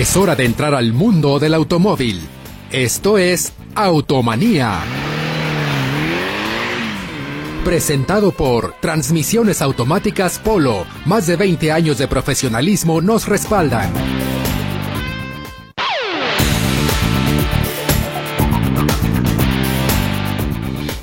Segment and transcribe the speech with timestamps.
[0.00, 2.22] Es hora de entrar al mundo del automóvil.
[2.72, 4.78] Esto es Automanía.
[7.66, 10.86] Presentado por Transmisiones Automáticas Polo.
[11.04, 13.92] Más de 20 años de profesionalismo nos respaldan.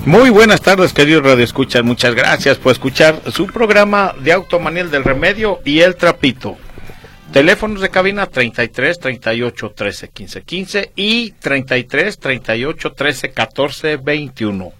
[0.06, 1.84] Muy buenas tardes, queridos Radio Escuchas.
[1.84, 6.56] Muchas gracias por escuchar su programa de Automaniel del Remedio y El Trapito.
[7.32, 14.72] Teléfonos de cabina 33 38 13 15 15 y 33 38 13 14 21.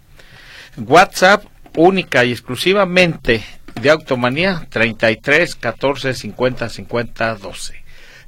[0.78, 1.45] WhatsApp
[1.77, 3.45] única y exclusivamente
[3.80, 7.82] de Automanía 33 14 50 50 12.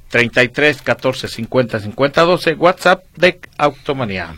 [0.09, 4.35] 33 14 50 50 12 WhatsApp de Automanía.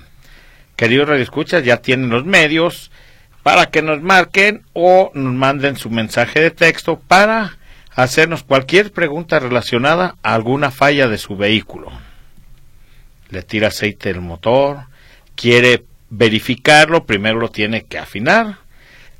[0.78, 2.90] Queridos radioescuchas, ya tienen los medios
[3.44, 7.58] para que nos marquen o nos manden su mensaje de texto para
[7.96, 11.92] hacernos cualquier pregunta relacionada a alguna falla de su vehículo.
[13.30, 14.86] Le tira aceite el motor,
[15.36, 18.58] quiere verificarlo, primero lo tiene que afinar.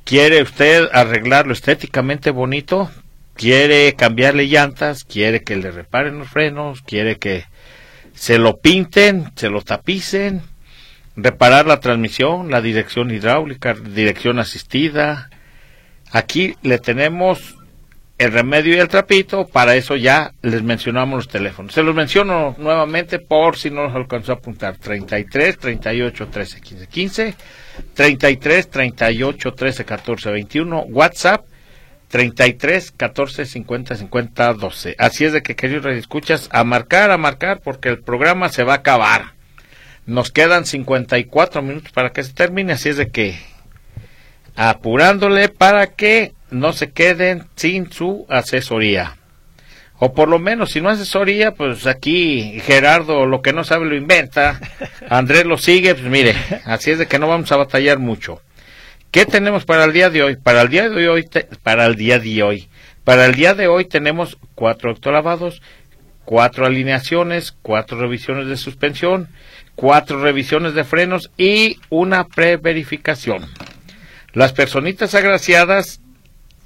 [0.04, 2.90] ¿Quiere usted arreglarlo estéticamente bonito?
[3.34, 5.04] ¿Quiere cambiarle llantas?
[5.04, 6.82] ¿Quiere que le reparen los frenos?
[6.82, 7.44] ¿Quiere que
[8.14, 10.42] se lo pinten, se lo tapicen?
[11.16, 15.30] reparar la transmisión, la dirección hidráulica, dirección asistida.
[16.10, 17.56] Aquí le tenemos
[18.16, 21.72] el remedio y el trapito, para eso ya les mencionamos los teléfonos.
[21.74, 24.76] Se los menciono nuevamente por si no los alcanzó a apuntar.
[24.76, 27.34] 33 38 13 15 15,
[27.94, 31.44] 33 38 13 14 21, WhatsApp
[32.08, 34.94] 33 14 50 50 12.
[34.98, 38.74] Así es de que queridos escuchas a marcar, a marcar porque el programa se va
[38.74, 39.32] a acabar.
[40.06, 43.36] Nos quedan 54 minutos para que se termine, así es de que
[44.54, 49.16] apurándole para que no se queden sin su asesoría.
[49.98, 53.96] O por lo menos, si no asesoría, pues aquí Gerardo lo que no sabe lo
[53.96, 54.60] inventa.
[55.08, 58.40] Andrés lo sigue, pues mire, así es de que no vamos a batallar mucho.
[59.10, 60.36] ¿Qué tenemos para el día de hoy?
[60.36, 61.28] Para el día de hoy,
[61.62, 62.68] para el día de hoy,
[63.04, 65.62] para el día de hoy tenemos cuatro autolavados,
[66.24, 69.28] cuatro alineaciones, cuatro revisiones de suspensión,
[69.76, 73.46] cuatro revisiones de frenos y una preverificación.
[74.32, 76.00] Las personitas agraciadas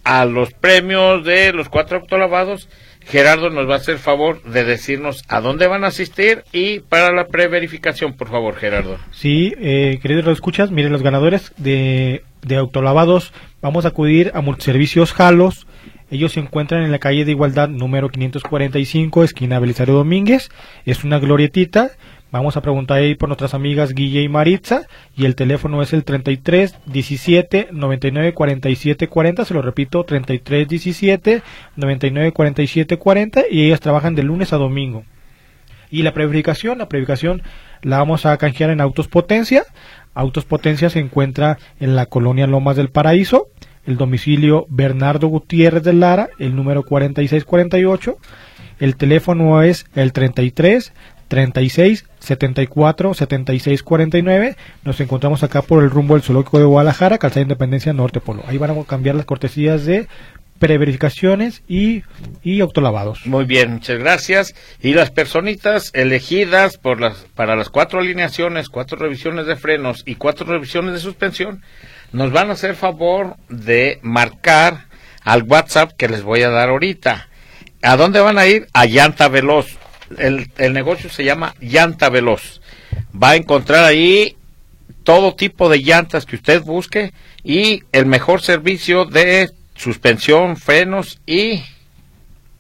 [0.09, 2.67] a los premios de los cuatro autolavados,
[3.05, 7.13] Gerardo nos va a hacer favor de decirnos a dónde van a asistir y para
[7.13, 8.97] la preverificación, por favor, Gerardo.
[9.11, 14.41] Sí, eh, queridos los escuchas, miren, los ganadores de, de autolavados, vamos a acudir a
[14.41, 15.67] Multiservicios Jalos.
[16.11, 20.49] Ellos se encuentran en la calle de Igualdad número 545, esquina Belisario Domínguez.
[20.87, 21.91] Es una glorietita.
[22.31, 24.83] Vamos a preguntar ahí por nuestras amigas Guille y Maritza
[25.17, 31.43] y el teléfono es el 33 17 99 47 40, se lo repito, 33 17
[31.77, 35.05] 99 47 40 y ellas trabajan de lunes a domingo.
[35.91, 37.41] Y la preverificación, la preverificación
[37.81, 39.65] la vamos a canjear en Autos Potencia.
[40.13, 43.47] Autos Potencia se encuentra en la colonia Lomas del Paraíso,
[43.87, 48.19] el domicilio Bernardo Gutiérrez de Lara, el número 4648.
[48.81, 50.93] El teléfono es el 33
[51.29, 54.57] 36 74 76 49.
[54.85, 58.43] Nos encontramos acá por el rumbo del Zoológico de Guadalajara, Calzada Independencia Norte Polo.
[58.47, 60.09] Ahí van a cambiar las cortesías de
[60.59, 62.03] preverificaciones y,
[62.43, 63.25] y autolavados.
[63.27, 64.55] Muy bien, muchas gracias.
[64.83, 70.17] Y las personitas elegidas por las, para las cuatro alineaciones, cuatro revisiones de frenos y
[70.17, 71.63] cuatro revisiones de suspensión,
[72.13, 74.87] nos van a hacer favor de marcar
[75.23, 77.29] al WhatsApp que les voy a dar ahorita.
[77.83, 78.67] ¿A dónde van a ir?
[78.73, 79.78] A Llanta Veloz
[80.17, 82.61] el, el negocio se llama Llanta Veloz.
[83.21, 84.37] Va a encontrar ahí
[85.05, 91.63] todo tipo de llantas que usted busque y el mejor servicio de suspensión, frenos y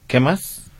[0.06, 0.70] ¿qué más?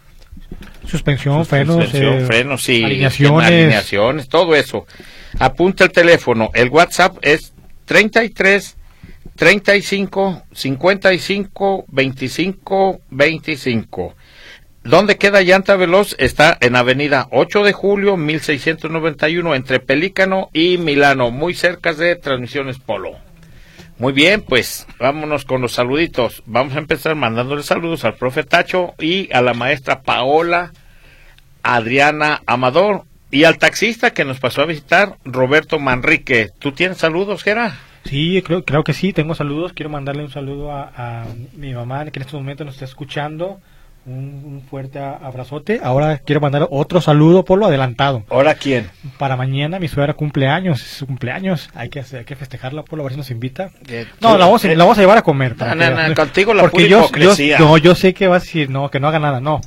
[0.87, 4.29] Suspensión, frenos, eh, frenos y alineaciones.
[4.29, 4.87] todo eso.
[5.39, 6.51] Apunta el teléfono.
[6.55, 7.53] El WhatsApp es
[7.85, 8.77] 33
[9.37, 14.15] 35 55 25 25.
[14.89, 16.17] ¿Dónde queda Llanta Veloz?
[16.19, 22.79] Está en Avenida 8 de Julio, 1691, entre Pelícano y Milano, muy cerca de Transmisiones
[22.79, 23.11] Polo.
[23.99, 26.43] Muy bien, pues vámonos con los saluditos.
[26.47, 30.73] Vamos a empezar mandándole saludos al profe Tacho y a la maestra Paola
[31.63, 36.49] Adriana Amador y al taxista que nos pasó a visitar, Roberto Manrique.
[36.59, 37.79] ¿Tú tienes saludos, Gera?
[38.05, 39.75] Sí, creo, creo que sí, tengo saludos.
[39.75, 43.61] Quiero mandarle un saludo a, a mi mamá que en este momento nos está escuchando
[44.07, 45.81] un, fuerte abrazote.
[45.83, 48.25] Ahora quiero mandar otro saludo por lo adelantado.
[48.31, 48.91] ¿Ahora quién?
[49.19, 51.69] Para mañana mi suegra cumpleaños, su cumpleaños.
[51.75, 53.71] Hay que, hay que festejarla por lo, a ver si nos invita.
[53.89, 55.57] Eh, no, la vamos, la vamos a llevar a comer.
[55.59, 59.01] No, contigo la Porque yo, yo, no, yo sé que va a decir, no, que
[59.01, 59.61] no haga nada, no.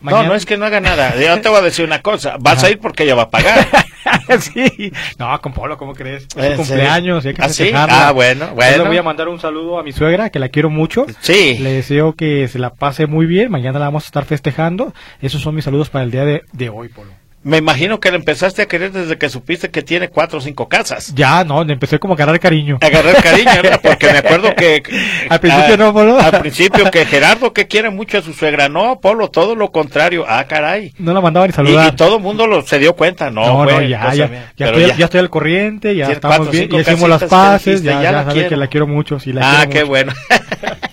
[0.00, 1.14] No, no es que no haga nada.
[1.20, 2.36] Yo te voy a decir una cosa.
[2.40, 3.66] Vas a ir porque ella va a pagar.
[4.40, 4.92] sí.
[5.18, 6.26] No, con Polo, ¿cómo crees?
[6.36, 7.42] Es su cumpleaños, hay que
[7.74, 8.84] ¿Ah, Ah, bueno, bueno.
[8.84, 11.06] le voy a mandar un saludo a mi suegra, que la quiero mucho.
[11.20, 11.58] Sí.
[11.58, 13.50] Le deseo que se la pase muy bien.
[13.50, 14.92] Mañana la vamos a estar festejando.
[15.20, 17.10] Esos son mis saludos para el día de, de hoy, Polo.
[17.42, 20.68] Me imagino que le empezaste a querer desde que supiste que tiene cuatro o cinco
[20.68, 21.14] casas.
[21.14, 22.78] Ya, no, le empecé como a agarrar cariño.
[22.82, 23.50] A agarrar cariño,
[23.82, 24.82] Porque me acuerdo que...
[25.28, 26.20] al principio no, Polo.
[26.20, 28.68] Al principio que Gerardo que quiere mucho a su suegra.
[28.68, 30.26] No, Polo, todo lo contrario.
[30.28, 30.92] Ah, caray.
[30.98, 31.94] No la mandaba ni saludar.
[31.94, 33.30] Y, todo el mundo lo, se dio cuenta.
[33.30, 34.24] No, no, ya, ya,
[34.58, 38.48] estoy, ya, estoy, al corriente, ya estamos bien, ya hicimos las paces, ya, ya, sabe
[38.48, 39.18] que la quiero mucho.
[39.18, 40.12] Sí, la ah, qué bueno.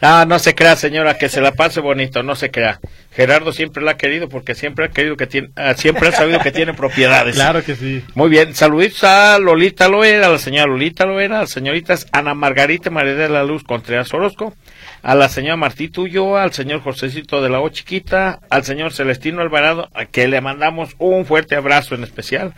[0.00, 2.78] Ah, no se crea, señora, que se la pase bonito, no se crea.
[3.10, 6.38] Gerardo siempre la ha querido porque siempre ha querido que tiene, ah, siempre ha sabido
[6.38, 7.34] que tiene propiedades.
[7.34, 8.04] Claro que sí.
[8.14, 12.34] Muy bien, saluditos a Lolita Loera, a la señora Lolita Loera, a las señoritas Ana
[12.34, 14.54] Margarita María de la Luz Contreras Orozco,
[15.02, 19.42] a la señora Martí Tuyo, al señor Josecito de la O Chiquita, al señor Celestino
[19.42, 22.54] Alvarado, a que le mandamos un fuerte abrazo en especial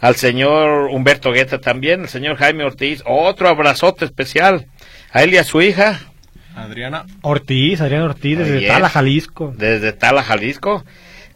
[0.00, 4.66] al señor Humberto Guetta también, al señor Jaime Ortiz, otro abrazote especial,
[5.12, 6.09] a él y a su hija,
[6.54, 9.54] Adriana Ortiz, Adriana Ortiz, desde Tala, Jalisco.
[9.56, 10.84] Desde Tala, Jalisco.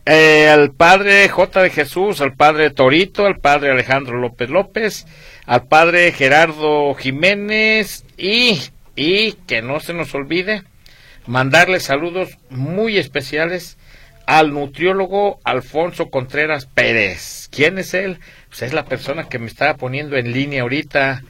[0.07, 1.63] Eh, al padre J.
[1.63, 5.07] de Jesús, al padre Torito, al padre Alejandro López López,
[5.47, 8.61] al padre Gerardo Jiménez y,
[8.97, 10.63] y que no se nos olvide,
[11.27, 13.79] mandarle saludos muy especiales
[14.27, 17.49] al nutriólogo Alfonso Contreras Pérez.
[17.51, 18.19] ¿Quién es él?
[18.49, 21.23] Pues es la persona que me estaba poniendo en línea ahorita.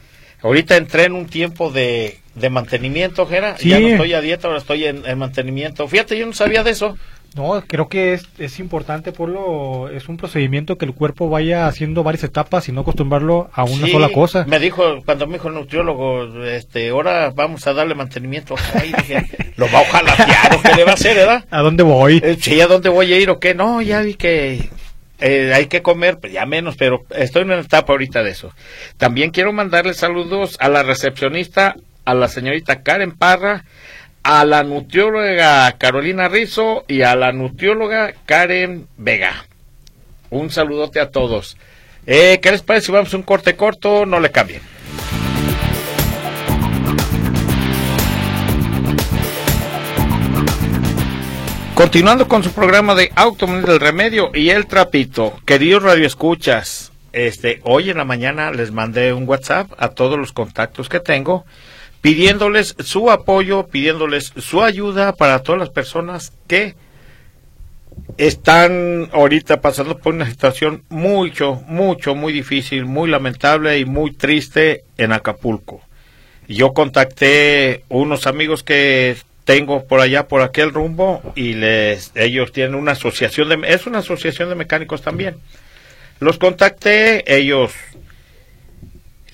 [0.43, 3.57] Ahorita entré en un tiempo de de mantenimiento, Gera.
[3.59, 5.87] Ya no estoy a dieta, ahora estoy en, mantenimiento.
[5.89, 6.97] Fíjate, yo no sabía de eso.
[7.35, 11.67] No, creo que es, es importante por lo es un procedimiento que el cuerpo vaya
[11.67, 14.45] haciendo varias etapas y no acostumbrarlo a una sola cosa.
[14.47, 18.55] Me dijo, cuando me dijo el nutriólogo, este, ahora vamos a darle mantenimiento.
[18.75, 19.27] Ay, dije,
[19.57, 21.45] lo va a ojalatear o qué le va a hacer, ¿verdad?
[21.51, 22.21] ¿A dónde voy?
[22.23, 23.53] Eh, sí, ¿a dónde voy a ir o qué?
[23.53, 24.71] No, ya vi que
[25.21, 28.53] eh, hay que comer, pues ya menos, pero estoy en una etapa ahorita de eso.
[28.97, 33.65] También quiero mandarle saludos a la recepcionista a la señorita Karen Parra,
[34.23, 39.47] a la nutrióloga Carolina Rizo y a la nutrióloga Karen Vega.
[40.31, 41.57] Un saludote a todos.
[42.07, 44.07] Eh, ¿Qué les parece si vamos a un corte corto?
[44.07, 44.63] No le cambien.
[51.75, 57.91] Continuando con su programa de Automunidad del Remedio y el Trapito, queridos radioescuchas, este, hoy
[57.91, 61.45] en la mañana les mandé un WhatsApp a todos los contactos que tengo
[62.05, 66.75] pidiéndoles su apoyo, pidiéndoles su ayuda para todas las personas que
[68.19, 74.85] están ahorita pasando por una situación mucho, mucho, muy difícil, muy lamentable y muy triste
[74.99, 75.81] en Acapulco.
[76.47, 79.17] Yo contacté unos amigos que
[79.47, 84.01] tengo por allá, por aquel rumbo, y les, ellos tienen una asociación de, es una
[84.01, 85.37] asociación de mecánicos también.
[86.21, 87.73] Los contacté, ellos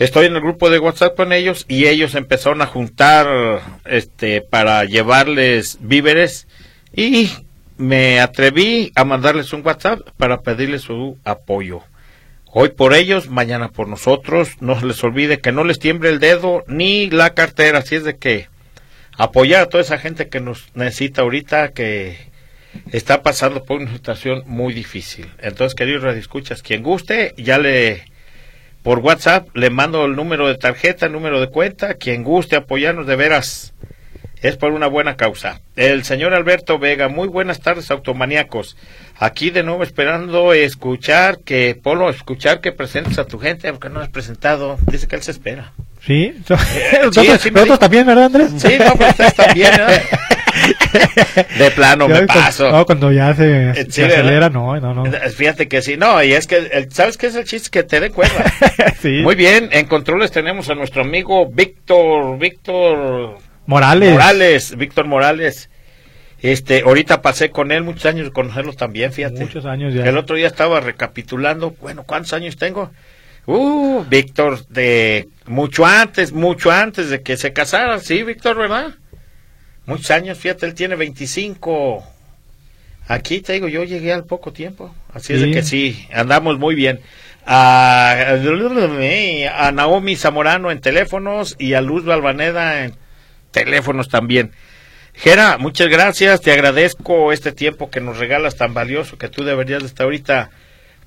[0.00, 4.84] estoy en el grupo de WhatsApp con ellos y ellos empezaron a juntar este para
[4.84, 6.48] llevarles víveres
[6.94, 7.30] y
[7.76, 11.82] me atreví a mandarles un WhatsApp para pedirles su apoyo.
[12.46, 14.56] Hoy por ellos, mañana por nosotros.
[14.60, 17.78] No se les olvide que no les tiemble el dedo ni la cartera.
[17.78, 18.48] Así es de que
[19.16, 22.16] apoyar a toda esa gente que nos necesita ahorita, que
[22.90, 25.30] está pasando por una situación muy difícil.
[25.38, 28.09] Entonces, queridos escuchas quien guste, ya le
[28.82, 33.06] por WhatsApp, le mando el número de tarjeta, el número de cuenta, quien guste apoyarnos
[33.06, 33.74] de veras.
[34.42, 35.60] Es por una buena causa.
[35.76, 38.74] El señor Alberto Vega, muy buenas tardes, automaníacos.
[39.18, 44.00] Aquí de nuevo esperando escuchar que, Polo, escuchar que presentes a tu gente, aunque no
[44.00, 44.78] has presentado.
[44.90, 45.74] Dice que él se espera.
[46.06, 48.50] Sí, eh, nosotros, también, ¿verdad, Andrés?
[48.56, 49.70] Sí, no, pues ustedes también.
[51.58, 52.70] De plano me paso.
[52.70, 55.04] No, cuando ya se, eh, acelera, no, no, no.
[55.30, 57.70] Fíjate que sí, no, y es que, ¿sabes qué es el chiste?
[57.70, 58.44] Que te dé cuerda.
[59.00, 59.20] sí.
[59.22, 64.12] Muy bien, en controles tenemos a nuestro amigo Víctor, Víctor Morales.
[64.12, 65.70] Morales, Víctor Morales.
[66.42, 69.40] Este, ahorita pasé con él muchos años de conocerlo también, fíjate.
[69.40, 70.06] Muchos años ya.
[70.06, 72.90] El otro día estaba recapitulando, bueno, ¿cuántos años tengo?
[73.52, 78.94] Uh, Víctor, de mucho antes, mucho antes de que se casara, sí, Víctor, ¿verdad?
[79.86, 82.04] Muchos años, fíjate, él tiene 25.
[83.08, 84.94] Aquí te digo, yo llegué al poco tiempo.
[85.12, 87.00] Así es de que sí, andamos muy bien.
[87.44, 92.94] A, a Naomi Zamorano en teléfonos y a Luz Balvaneda en
[93.50, 94.52] teléfonos también.
[95.12, 99.82] Gera, muchas gracias, te agradezco este tiempo que nos regalas tan valioso que tú deberías
[99.82, 100.50] estar ahorita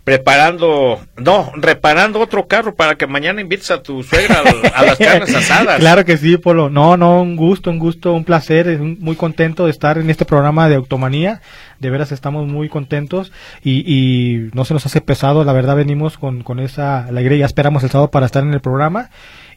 [0.04, 4.42] preparando, no, reparando otro carro para que mañana invites a tu suegra
[4.76, 5.80] a, las carnes asadas.
[5.80, 6.70] Claro que sí, Polo.
[6.70, 10.68] No, no, un gusto, un gusto, un placer, muy contento de estar en este programa
[10.68, 11.42] de Automanía.
[11.80, 13.32] De veras estamos muy contentos
[13.64, 17.46] y, y no se nos hace pesado, la verdad venimos con, con esa alegría, ya
[17.46, 19.10] esperamos el sábado para estar en el programa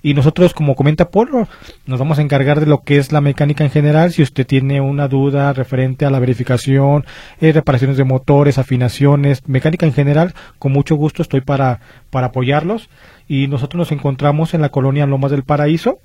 [0.07, 1.49] y nosotros como comenta Polo
[1.85, 4.13] nos vamos a encargar de lo que es la mecánica en general.
[4.13, 7.05] Si usted tiene una duda referente a la verificación
[7.41, 12.89] eh, reparaciones de motores afinaciones mecánica en general con mucho gusto estoy para para apoyarlos.
[13.27, 15.99] Y nosotros nos encontramos en la colonia Lomas del Paraíso.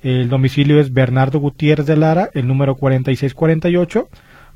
[0.00, 4.08] El domicilio es Bernardo Gutiérrez de Lara el número 4648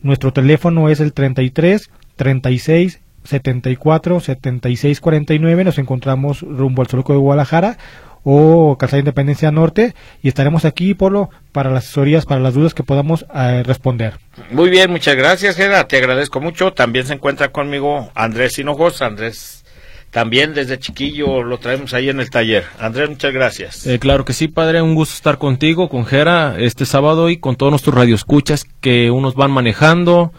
[0.02, 7.18] nuestro teléfono es el 33 36 74 76 49 nos encontramos rumbo al Soluco de
[7.18, 7.76] Guadalajara
[8.25, 12.83] o Calzada Independencia Norte y estaremos aquí, Polo, para las asesorías, para las dudas que
[12.83, 14.14] podamos eh, responder.
[14.50, 16.73] Muy bien, muchas gracias, Gera, te agradezco mucho.
[16.73, 19.07] También se encuentra conmigo Andrés Hinojosa.
[19.07, 19.64] Andrés,
[20.11, 22.64] también desde chiquillo lo traemos ahí en el taller.
[22.78, 23.87] Andrés, muchas gracias.
[23.87, 27.57] Eh, claro que sí, padre, un gusto estar contigo, con Gera, este sábado y con
[27.57, 30.33] todos nuestros radioescuchas que unos van manejando,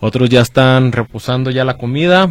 [0.00, 2.30] otros ya están reposando ya la comida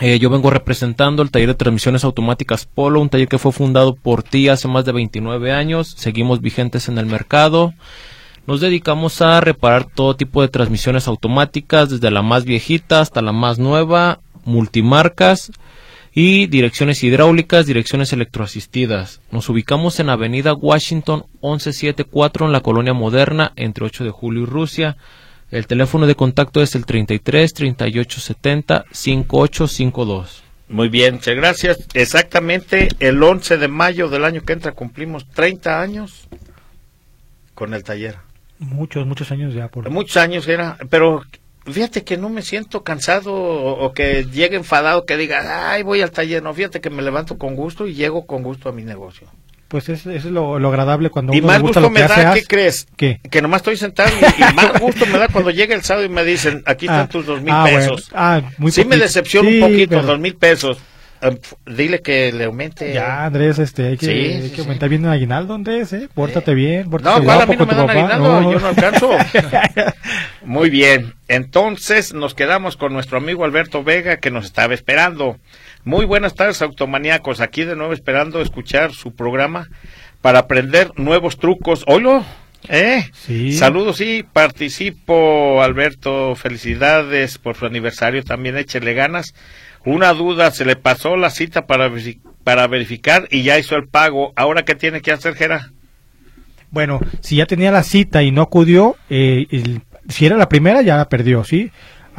[0.00, 3.94] eh, yo vengo representando el taller de transmisiones automáticas Polo, un taller que fue fundado
[3.94, 5.94] por ti hace más de 29 años.
[5.96, 7.74] Seguimos vigentes en el mercado.
[8.46, 13.32] Nos dedicamos a reparar todo tipo de transmisiones automáticas, desde la más viejita hasta la
[13.32, 15.52] más nueva, multimarcas
[16.12, 19.20] y direcciones hidráulicas, direcciones electroasistidas.
[19.30, 24.46] Nos ubicamos en Avenida Washington 1174 en la colonia moderna entre 8 de julio y
[24.46, 24.96] Rusia.
[25.50, 30.44] El teléfono de contacto es el 33 38 70 5852.
[30.68, 31.78] Muy bien, muchas gracias.
[31.94, 36.28] Exactamente el 11 de mayo del año que entra cumplimos 30 años
[37.54, 38.16] con el taller.
[38.60, 39.66] Muchos, muchos años ya.
[39.66, 39.90] Por...
[39.90, 41.24] Muchos años era, pero
[41.66, 46.00] fíjate que no me siento cansado o, o, que llegue enfadado que diga, ay, voy
[46.00, 46.44] al taller.
[46.44, 49.26] No, fíjate que me levanto con gusto y llego con gusto a mi negocio
[49.70, 52.00] pues es, es lo, lo, agradable cuando y uno más le gusta gusto lo que
[52.00, 52.86] me hace, da, haz- ¿qué crees?
[52.96, 53.20] ¿Qué?
[53.30, 56.08] Que nomás estoy sentado y, y más gusto me da cuando llega el sábado y
[56.08, 57.78] me dicen, aquí están Ah, tus dos mil ah, bueno.
[57.78, 58.10] pesos.
[58.12, 60.78] Ah, muy sí me decepciona Sí, un poquito, pero- dos mil pesos.
[61.22, 62.94] Eh, dile que le aumente.
[62.94, 66.08] Ya, Andrés, este, hay que, Sí, hay sí, que aumentar bien el aguinaldo, Andrés, ¿eh?
[66.14, 68.52] Pórtate bien, pórtate No, ¿cuál a mí no me dan aguinaldo?
[68.52, 69.10] Yo no alcanzo.
[70.44, 71.14] Muy bien.
[71.28, 75.38] Entonces nos quedamos con nuestro amigo Alberto Vega que nos estaba esperando.
[75.84, 77.40] Muy buenas tardes, automaníacos.
[77.40, 79.68] Aquí de nuevo esperando escuchar su programa
[80.20, 81.84] para aprender nuevos trucos.
[81.86, 82.24] ¿Oilo?
[82.68, 83.04] ¿Eh?
[83.12, 83.52] Sí.
[83.52, 86.34] Saludos y participo, Alberto.
[86.36, 88.22] Felicidades por su aniversario.
[88.22, 89.34] También échele ganas.
[89.86, 91.90] Una duda, se le pasó la cita para,
[92.44, 94.32] para verificar y ya hizo el pago.
[94.36, 95.72] ¿Ahora qué tiene que hacer, Gera?
[96.70, 100.82] Bueno, si ya tenía la cita y no acudió, eh, el- si era la primera,
[100.82, 101.72] ya la perdió, ¿sí?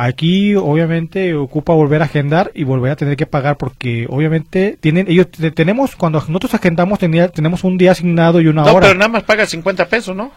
[0.03, 5.05] Aquí, obviamente, ocupa volver a agendar y volver a tener que pagar porque, obviamente, tienen
[5.09, 8.87] ellos te- tenemos cuando nosotros agendamos tenía, tenemos un día asignado y una No, hora.
[8.87, 10.31] pero nada más paga 50 pesos, ¿no?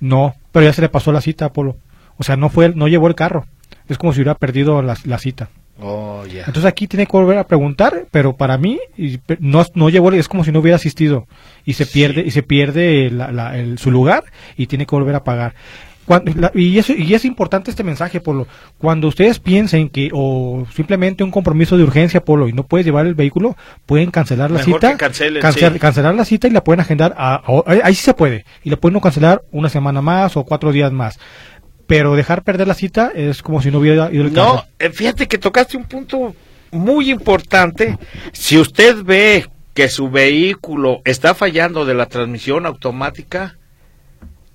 [0.00, 1.76] No, pero ya se le pasó la cita, Polo.
[2.16, 3.44] O sea, no fue, no llevó el carro.
[3.88, 5.50] Es como si hubiera perdido la, la cita.
[5.80, 6.40] Oh, ya.
[6.46, 8.78] Entonces aquí tiene que volver a preguntar, pero para mí
[9.40, 11.26] no, no llevó, es como si no hubiera asistido
[11.64, 14.22] y se pierde y se pierde la- la- el- su lugar
[14.56, 15.54] y tiene que volver a pagar.
[16.06, 18.46] Cuando, la- y, es importante este mensaje, Polo.
[18.78, 23.06] Cuando ustedes piensen que, o simplemente un compromiso de urgencia, Polo, y no puedes llevar
[23.06, 23.56] el vehículo,
[23.86, 24.90] pueden cancelar la Mejor cita.
[24.92, 25.78] que cancelen, cancel- sí.
[25.78, 27.14] Cancelar la cita y la pueden agendar.
[27.16, 28.44] A, a- ahí sí se puede.
[28.62, 31.18] Y la pueden cancelar una semana más o cuatro días más.
[31.86, 35.26] Pero dejar perder la cita es como si no hubiera ido el No, eh, fíjate
[35.28, 36.34] que tocaste un punto
[36.70, 37.98] muy importante.
[38.32, 43.56] Si usted ve que su vehículo está fallando de la transmisión automática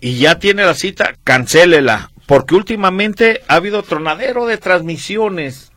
[0.02, 2.12] y ya tiene la cita, cancélela.
[2.26, 5.72] Porque últimamente ha habido tronadero de transmisiones.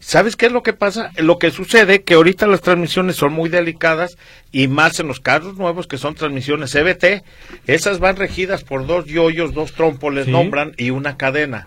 [0.00, 1.10] ¿Sabes qué es lo que pasa?
[1.18, 4.16] Lo que sucede que ahorita las transmisiones son muy delicadas
[4.50, 7.22] y más en los carros nuevos que son transmisiones CBT,
[7.66, 10.30] esas van regidas por dos yoyos, dos trompos les Sí.
[10.32, 11.64] nombran y una cadena.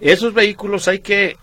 [0.00, 1.36] Esos vehículos hay que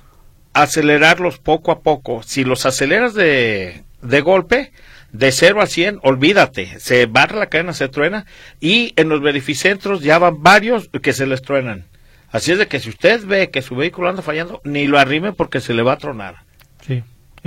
[0.54, 2.24] acelerarlos poco a poco.
[2.24, 4.72] Si los aceleras de, de golpe,
[5.12, 8.26] de 0 a 100, olvídate, se barra la cadena, se truena
[8.60, 11.86] y en los verificentros ya van varios que se les truenan.
[12.30, 15.34] Así es de que si usted ve que su vehículo anda fallando, ni lo arrime
[15.34, 16.47] porque se le va a tronar.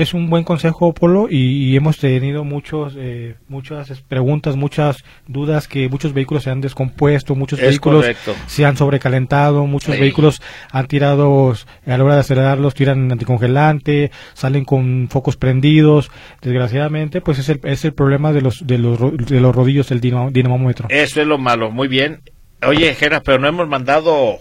[0.00, 1.36] Es un buen consejo, Polo, y,
[1.72, 7.34] y hemos tenido muchos, eh, muchas preguntas, muchas dudas que muchos vehículos se han descompuesto,
[7.34, 8.34] muchos Es vehículos correcto.
[8.46, 10.00] se han sobrecalentado, muchos Sí.
[10.00, 10.40] vehículos
[10.72, 11.52] han tirado,
[11.86, 16.10] a la hora de acelerarlos, tiran anticongelante, salen con focos prendidos.
[16.40, 20.00] Desgraciadamente, pues es el, es el problema de los, de los, de los rodillos del
[20.00, 20.86] dinamo- dinamómetro.
[20.88, 22.20] Eso es lo malo, muy bien.
[22.66, 24.38] Oye, Jera, pero no hemos mandado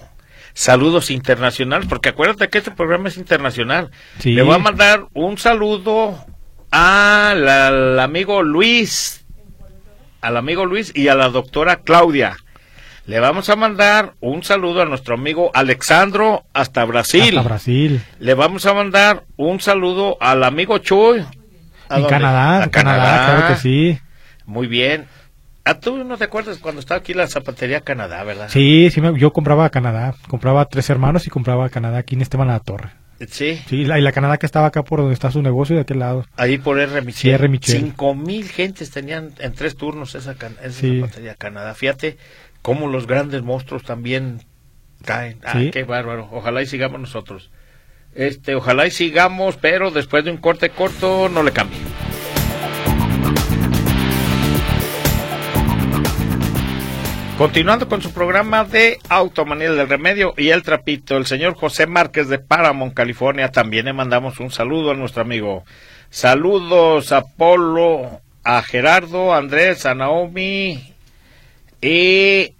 [0.59, 3.91] saludos internacionales, porque acuérdate que este programa es internacional.
[4.19, 4.33] Sí.
[4.33, 6.25] Le voy a mandar un saludo
[6.69, 9.25] al, al amigo Luis,
[10.19, 12.35] al amigo Luis y a la doctora Claudia.
[13.05, 17.37] Le vamos a mandar un saludo a nuestro amigo Alexandro hasta Brasil.
[17.37, 18.01] Hasta Brasil.
[18.19, 21.23] Le vamos a mandar un saludo al amigo Chuy.
[21.87, 22.05] ¿A En?
[22.05, 23.97] Canadá, A en Canadá, claro que sí.
[24.45, 25.07] Muy bien.
[25.65, 28.49] ¿A tú no te acuerdas cuando estaba aquí la zapatería Canadá, verdad?
[28.49, 30.15] Sí, sí, me- yo compraba a Canadá.
[30.27, 32.91] Compraba a tres hermanos y compraba a Canadá aquí en Esteban La Torre.
[33.27, 35.81] Sí, Sí, la, y la Canadá que estaba acá por donde está su negocio de
[35.81, 36.25] aquel lado.
[36.37, 37.01] ahí por R.
[37.01, 37.13] Michel.
[37.13, 37.49] Sí, R.
[37.49, 37.75] Michel.
[37.81, 41.01] Cinco mil gentes tenían en tres turnos esa, can- esa Sí.
[41.01, 41.73] zapatería Canadá.
[41.75, 42.17] Fíjate
[42.61, 44.43] cómo los grandes monstruos también
[45.03, 45.39] caen.
[45.43, 45.69] Ah, Sí.
[45.71, 46.29] qué bárbaro.
[46.31, 47.51] Ojalá y sigamos nosotros.
[48.15, 51.77] Este, ojalá y sigamos, pero después de un corte corto no le cambie.
[57.39, 62.27] Continuando con su programa de Automanía del Remedio y el Trapito, el señor José Márquez
[62.27, 65.63] de Paramount, California, también le mandamos un saludo a nuestro amigo.
[66.09, 70.93] Saludos a Polo, a Gerardo, a Andrés, a Naomi
[71.81, 72.55] y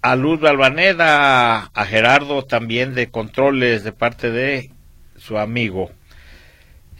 [0.00, 4.70] a Luz Balvaneda, a Gerardo también de controles de parte de
[5.18, 5.90] su amigo.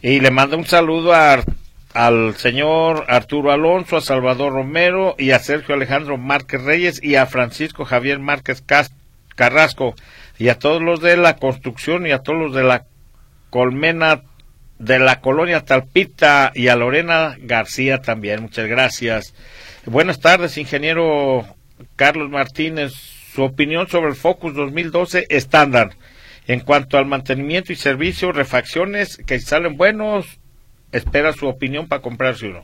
[0.03, 1.43] Y le manda un saludo a,
[1.97, 7.25] al señor Arturo Alonso, a Salvador Romero y a Sergio Alejandro Márquez Reyes y a
[7.25, 8.63] Francisco Javier Márquez
[9.35, 9.95] Carrasco
[10.37, 12.85] y a todos los de la construcción y a todos los de la
[13.49, 14.21] colmena
[14.77, 18.43] de la colonia Talpita y a Lorena García también.
[18.43, 19.33] Muchas gracias.
[19.87, 21.47] Buenas tardes, ingeniero
[21.95, 22.93] Carlos Martínez.
[23.33, 25.95] Su opinión sobre el Focus 2012 estándar.
[26.45, 30.39] En cuanto al mantenimiento y servicio, refacciones que salen buenos,
[30.91, 32.61] espera su opinión para comprarse uno.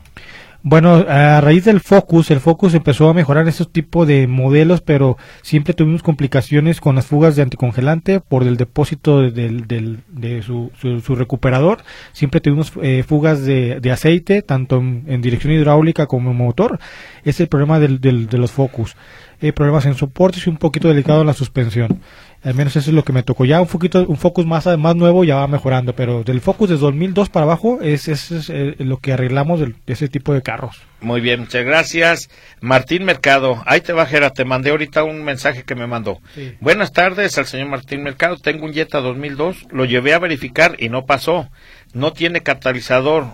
[0.65, 5.17] Bueno, a raíz del Focus, el Focus empezó a mejorar esos tipos de modelos, pero
[5.41, 10.41] siempre tuvimos complicaciones con las fugas de anticongelante por el depósito de, del- del- de
[10.41, 11.79] su, su- recuperador.
[12.13, 16.79] Siempre tuvimos eh, fugas de, de aceite, tanto en, en dirección hidráulica como en motor.
[17.25, 18.95] Es el problema del- del- de los Focus.
[19.43, 21.99] Eh, problemas en soportes y un poquito delicado en la suspensión.
[22.43, 23.43] Al menos eso es lo que me tocó.
[23.43, 26.77] Ya un poquito, un Focus más, más nuevo ya va mejorando, pero del Focus de
[26.77, 30.77] 2002 para abajo es, es, es, eh, lo que arreglamos de ese tipo de carros.
[31.01, 32.29] Muy bien, muchas gracias.
[32.61, 36.19] Martín Mercado, ahí te va, Jera, te mandé ahorita un mensaje que me mandó.
[36.35, 36.53] Sí.
[36.61, 40.87] Buenas tardes al señor Martín Mercado, tengo un Jetta 2002, lo llevé a verificar y
[40.87, 41.49] no pasó,
[41.93, 43.25] no tiene catalizador.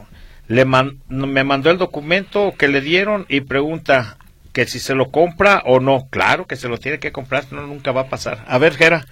[0.48, 4.18] Le man- me mandó el documento que le dieron y pregunta
[4.54, 6.08] que si se lo compra o no.
[6.10, 8.44] Claro que se lo tiene que comprar, no nunca va a pasar.
[8.48, 9.06] A ver, Jera.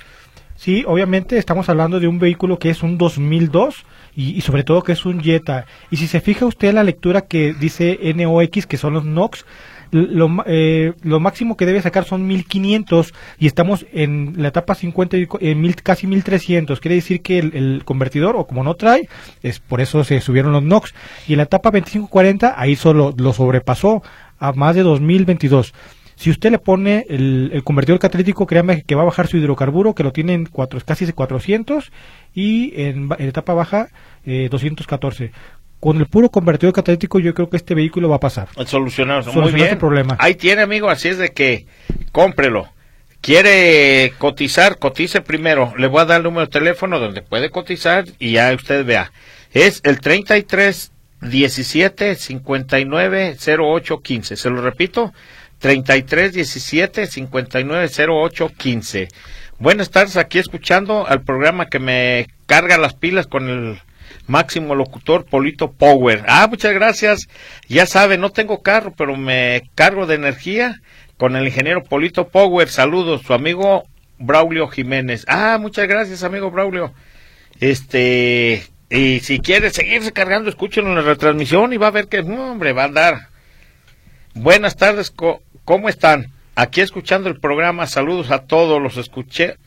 [0.56, 4.82] Sí, obviamente estamos hablando de un vehículo que es un 2002 y, y sobre todo
[4.82, 5.66] que es un Jetta.
[5.92, 9.46] Y si se fija usted la lectura que dice NOx, que son los NOx,
[9.92, 15.16] lo, eh, lo máximo que debe sacar son 1500 y estamos en la etapa 50
[15.18, 16.80] y co- en mil, casi 1300.
[16.80, 19.08] Quiere decir que el, el convertidor, o como no trae,
[19.44, 20.94] es por eso se subieron los NOx.
[21.28, 24.02] Y en la etapa 2540 ahí solo lo sobrepasó
[24.40, 25.74] a más de 2022.
[26.18, 29.94] Si usted le pone el, el convertidor catalítico, créame que va a bajar su hidrocarburo,
[29.94, 31.92] que lo tiene en cuatro, casi 400
[32.34, 33.90] y en, etapa baja
[34.26, 35.32] eh, 214.
[35.80, 38.48] Con el puro convertidor catalítico yo creo que este vehículo va a pasar.
[38.66, 39.70] Solucionar, muy Solucionar bien.
[39.74, 40.18] su problema.
[40.20, 41.68] Ahí tiene, amigo, así es de que
[42.12, 42.68] cómprelo.
[43.22, 45.74] Quiere cotizar, cotice primero.
[45.78, 49.12] Le voy a dar el número de teléfono donde puede cotizar y ya usted vea.
[49.54, 54.36] Es el 33 17 59 08 15.
[54.36, 55.14] Se lo repito,
[55.60, 59.08] 33 17 59 08 15.
[59.60, 63.82] Buenas tardes, aquí escuchando al programa que me carga las pilas con el
[64.28, 66.24] máximo locutor Polito Power.
[66.28, 67.28] Ah, muchas gracias.
[67.68, 70.82] Ya sabe, no tengo carro, pero me cargo de energía
[71.18, 72.70] con el ingeniero Polito Power.
[72.70, 73.84] Saludos, su amigo
[74.20, 75.26] Braulio Jiménez.
[75.28, 76.94] Ah, muchas gracias, amigo Braulio.
[77.60, 82.20] Este, y si quiere seguirse cargando, escúchenlo en la retransmisión y va a ver que,
[82.20, 83.28] hombre, va a andar.
[84.34, 85.12] Buenas tardes,
[85.66, 86.32] ¿cómo están?
[86.56, 89.58] Aquí escuchando el programa, saludos a todos, los escuché,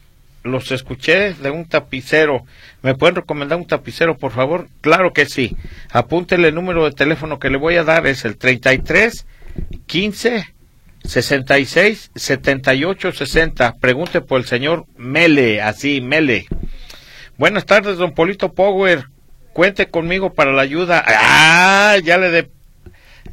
[0.43, 2.45] los escuché de un tapicero.
[2.83, 4.69] ¿Me pueden recomendar un tapicero, por favor?
[4.81, 5.57] Claro que sí.
[5.91, 9.27] Apúntele el número de teléfono que le voy a dar, es el 33
[9.87, 10.55] 15
[11.05, 13.75] 66 78 60.
[13.81, 16.47] Pregunte por el señor Mele, así, Mele.
[17.39, 19.10] Buenas tardes, don Polito Power.
[19.53, 21.05] Cuente conmigo para la ayuda.
[21.07, 22.51] Ah, ya le de,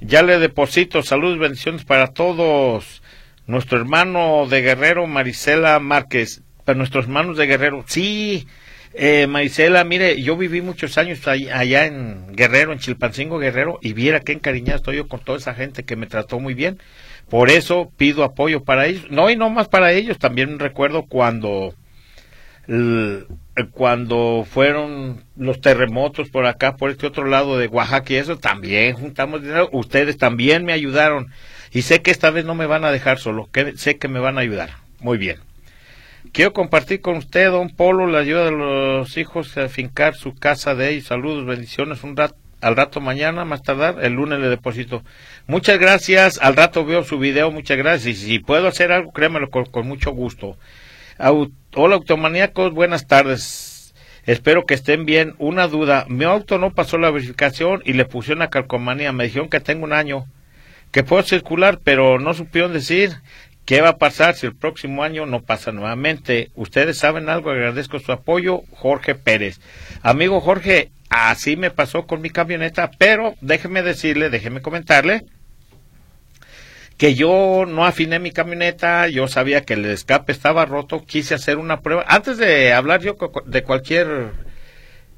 [0.02, 1.04] ya le deposito.
[1.04, 3.02] Saludos, bendiciones para todos.
[3.46, 6.42] Nuestro hermano de Guerrero, Marisela Márquez.
[6.66, 7.86] Para nuestros hermanos de Guerrero.
[7.88, 8.48] Sí,
[8.94, 14.22] eh, Marisela, mire, yo viví muchos años allá en Guerrero, en Chilpancingo Guerrero, y viera
[14.22, 16.80] qué encariñado estoy yo con toda esa gente que me trató muy bien.
[17.30, 19.06] Por eso pido apoyo para ellos.
[19.12, 20.18] No, y no más para ellos.
[20.18, 21.76] También recuerdo cuando
[23.72, 28.94] cuando fueron los terremotos por acá, por este otro lado de Oaxaca y eso, también
[28.94, 29.70] juntamos dinero.
[29.72, 31.28] Ustedes también me ayudaron.
[31.72, 34.20] y sé que esta vez no me van a dejar solo, que sé que me
[34.20, 34.72] van a ayudar.
[35.00, 35.38] Muy bien.
[36.34, 40.76] Quiero compartir con usted, don Polo, la ayuda de los hijos a fincar su casa
[40.76, 41.06] de ellos.
[41.06, 42.04] Saludos, bendiciones.
[42.04, 45.04] Un rato, al rato mañana, más tardar, el lunes le deposito.
[45.48, 46.40] Muchas gracias.
[46.42, 47.52] Al rato veo su video.
[47.52, 48.18] Muchas gracias.
[48.18, 50.58] Y si puedo hacer algo, créemelo con, con mucho gusto.
[51.20, 52.74] Hola, automaníacos.
[52.74, 53.94] Buenas tardes.
[54.26, 55.36] Espero que estén bien.
[55.38, 56.06] Una duda.
[56.10, 59.12] Mi auto no pasó la verificación y le puse una calcomanía.
[59.12, 60.26] Me dijeron que tengo un año.
[60.92, 63.18] Que puedo circular, pero no supieron decir
[63.68, 66.52] ¿Qué va a pasar si el próximo año no pasa nuevamente?
[66.56, 69.60] Ustedes saben algo, agradezco su apoyo, Jorge Pérez.
[70.04, 75.26] Amigo Jorge, así me pasó con mi camioneta, pero déjeme decirle, déjeme comentarle
[76.98, 81.58] que yo no afiné mi camioneta, yo sabía que el escape estaba roto, quise hacer
[81.58, 82.04] una prueba.
[82.08, 84.32] Antes de hablar yo de cualquier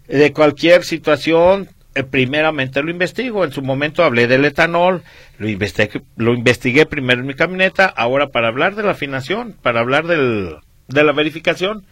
[0.07, 3.45] de cualquier situación, eh, primeramente lo investigo.
[3.45, 5.03] En su momento hablé del etanol,
[5.37, 7.85] lo investigué, lo investigué primero en mi camioneta.
[7.85, 11.85] Ahora, para hablar de la afinación, para hablar del, de la verificación,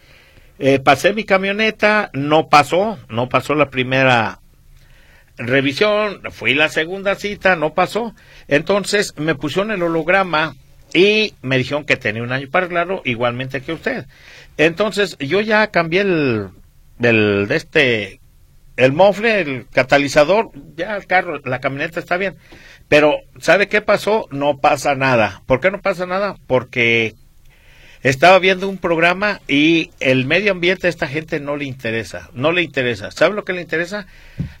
[0.58, 4.40] eh, pasé mi camioneta, no pasó, no pasó la primera
[5.38, 8.14] revisión, fui la segunda cita, no pasó.
[8.48, 10.56] Entonces me pusieron el holograma
[10.92, 14.06] y me dijeron que tenía un año para arreglarlo, igualmente que usted.
[14.56, 16.48] Entonces yo ya cambié el,
[17.00, 18.20] el de este
[18.76, 22.36] el mofle, el catalizador, ya el carro, la camioneta está bien.
[22.88, 24.28] Pero, ¿sabe qué pasó?
[24.30, 25.42] No pasa nada.
[25.46, 26.36] ¿Por qué no pasa nada?
[26.46, 27.14] Porque
[28.02, 32.52] estaba viendo un programa y el medio ambiente a esta gente no le interesa, no
[32.52, 33.10] le interesa.
[33.10, 34.06] ¿Sabe lo que le interesa?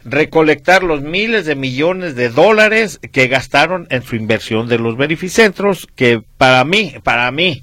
[0.04, 5.86] Recolectar los miles de millones de dólares que gastaron en su inversión de los verificentros,
[5.94, 7.62] que para mí, para mí,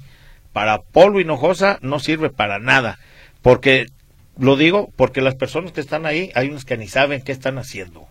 [0.52, 2.98] para Polo Hinojosa no sirve para nada,
[3.42, 3.86] porque
[4.38, 7.58] lo digo porque las personas que están ahí, hay unos que ni saben qué están
[7.58, 8.06] haciendo.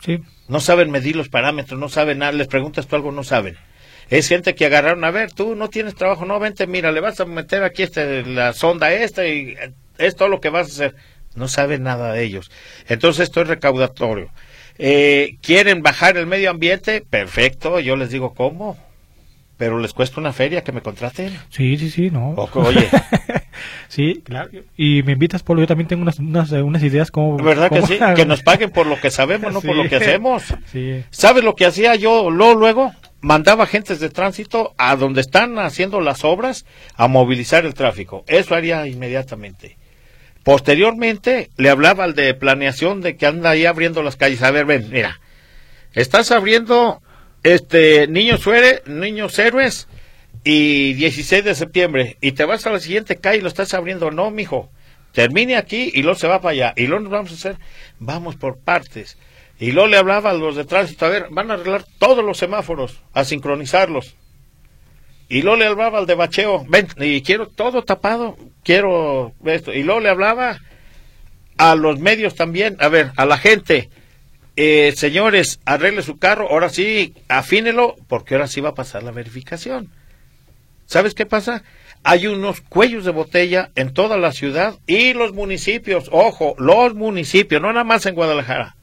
[0.00, 0.20] Sí.
[0.48, 3.56] No saben medir los parámetros, no saben nada, les preguntas tú algo, no saben.
[4.10, 7.20] Es gente que agarraron, a ver, tú no tienes trabajo, no, vente, mira, le vas
[7.20, 9.56] a meter aquí este, la sonda esta y
[9.98, 10.96] es todo lo que vas a hacer.
[11.34, 12.50] No saben nada de ellos.
[12.88, 14.30] Entonces esto es recaudatorio.
[14.78, 17.04] Eh, ¿Quieren bajar el medio ambiente?
[17.08, 18.76] Perfecto, yo les digo cómo
[19.60, 21.38] pero les cuesta una feria que me contraten.
[21.50, 22.30] Sí, sí, sí, no.
[22.30, 22.88] oye.
[23.88, 24.48] sí, claro.
[24.74, 27.36] Y me invitas, Polo, yo también tengo unas, unas, unas ideas como...
[27.36, 27.98] ¿Verdad que sí?
[28.16, 30.44] Que nos paguen por lo que sabemos, no por lo que hacemos.
[30.72, 31.04] Sí.
[31.10, 32.92] ¿Sabes lo que hacía yo luego, luego?
[33.20, 38.24] Mandaba agentes de tránsito a donde están haciendo las obras a movilizar el tráfico.
[38.26, 39.76] Eso haría inmediatamente.
[40.42, 44.42] Posteriormente le hablaba al de planeación de que anda ahí abriendo las calles.
[44.42, 45.20] A ver, ven, mira.
[45.92, 47.02] Estás abriendo
[47.42, 49.88] este, Niños, suere, niños Héroes
[50.44, 52.16] y 16 de septiembre.
[52.20, 54.10] Y te vas a la siguiente calle y lo estás abriendo.
[54.10, 54.70] No, mijo.
[55.12, 56.74] Termine aquí y luego se va para allá.
[56.76, 57.56] Y luego nos vamos a hacer,
[57.98, 59.18] vamos por partes.
[59.60, 62.38] Y luego le hablaba a los de tránsito, a ver, van a arreglar todos los
[62.38, 64.16] semáforos, a sincronizarlos.
[65.28, 69.74] Y luego le hablaba al de bacheo, ven, y quiero todo tapado, quiero esto.
[69.74, 70.58] Y luego le hablaba
[71.58, 73.90] a los medios también, a ver, a la gente,
[74.56, 79.10] eh, señores, arregle su carro, ahora sí, afínelo, porque ahora sí va a pasar la
[79.10, 79.90] verificación.
[80.86, 81.62] ¿Sabes qué pasa?
[82.02, 87.60] Hay unos cuellos de botella en toda la ciudad y los municipios, ojo, los municipios,
[87.60, 88.74] no nada más en Guadalajara,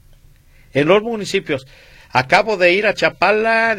[0.72, 1.66] en los municipios.
[2.10, 3.76] Acabo de ir a Chapala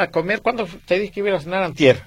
[0.00, 2.02] a comer, ¿cuándo te dije que iba a cenar antier?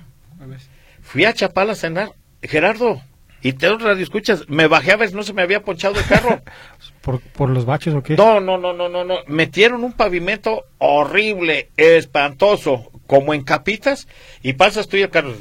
[1.02, 2.14] Fui a Chapala a cenar.
[2.42, 3.02] Gerardo,
[3.44, 6.06] y te radio escuchas, me bajé a ver si no se me había ponchado el
[6.06, 6.42] carro.
[7.02, 8.16] ¿Por, ¿Por los baches o qué?
[8.16, 9.16] No, no, no, no, no, no.
[9.26, 14.08] Metieron un pavimento horrible, espantoso, como en capitas,
[14.44, 15.34] y pasas tú y el carro.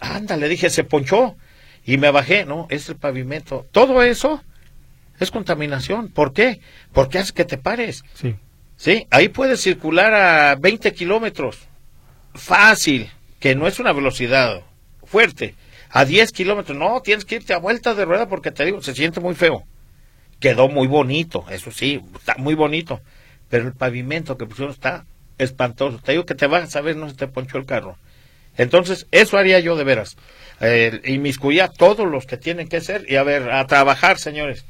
[0.00, 1.36] Ándale, dije, se ponchó.
[1.84, 3.66] Y me bajé, no, es el pavimento.
[3.72, 4.42] Todo eso
[5.22, 6.08] es contaminación.
[6.08, 6.60] ¿Por qué?
[6.92, 8.04] Porque hace que te pares.
[8.14, 8.34] Sí.
[8.76, 11.68] Sí, ahí puedes circular a 20 kilómetros.
[12.34, 14.62] Fácil, que no es una velocidad
[15.04, 15.54] fuerte
[15.90, 16.76] a 10 kilómetros.
[16.76, 19.64] No, tienes que irte a vuelta de rueda porque te digo, se siente muy feo.
[20.40, 23.00] Quedó muy bonito, eso sí, está muy bonito.
[23.48, 25.04] Pero el pavimento que pusieron está
[25.38, 25.98] espantoso.
[25.98, 27.96] Te digo que te vas a ver, no se te ponchó el carro.
[28.56, 30.16] Entonces, eso haría yo de veras.
[30.60, 34.64] Eh, inmiscuía a todos los que tienen que ser y a ver, a trabajar, señores.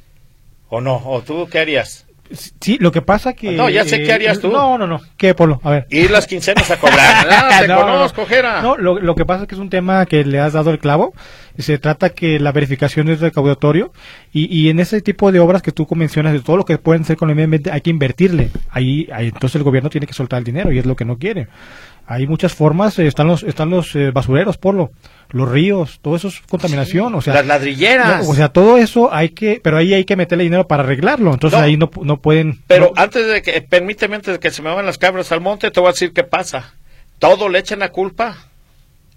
[0.74, 1.02] ¿O no?
[1.04, 2.06] ¿O tú qué harías?
[2.32, 3.52] Sí, lo que pasa que...
[3.52, 4.50] No, ya sé qué harías tú.
[4.50, 5.02] No, no, no.
[5.18, 5.60] ¿Qué, Polo?
[5.62, 5.86] A ver.
[5.90, 7.26] Ir las quincenas a cobrar.
[7.68, 8.62] no, te conozco, Jera.
[8.62, 10.78] No, lo, lo, que pasa es que es un tema que le has dado el
[10.78, 11.12] clavo.
[11.58, 13.92] Se trata que la verificación es recaudatorio
[14.32, 17.04] y, y en ese tipo de obras que tú mencionas, de todo lo que pueden
[17.04, 18.48] ser con el medio hay que invertirle.
[18.70, 21.18] Ahí, ahí entonces el gobierno tiene que soltar el dinero y es lo que no
[21.18, 21.48] quiere.
[22.12, 24.90] Hay muchas formas, eh, están los, están los eh, basureros, Polo
[25.32, 28.28] los ríos, todo eso es contaminación, o sea, las ladrilleras.
[28.28, 31.58] o sea, todo eso hay que, pero ahí hay que meterle dinero para arreglarlo, entonces
[31.58, 32.60] ahí no, no pueden.
[32.66, 35.70] Pero antes de que, permíteme antes de que se me van las cabras al monte,
[35.70, 36.74] te voy a decir qué pasa.
[37.18, 38.36] todo le echan la culpa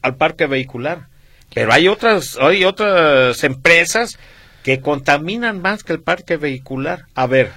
[0.01, 1.07] al parque vehicular.
[1.53, 4.17] Pero hay otras, hay otras empresas
[4.63, 7.05] que contaminan más que el parque vehicular.
[7.13, 7.51] A ver,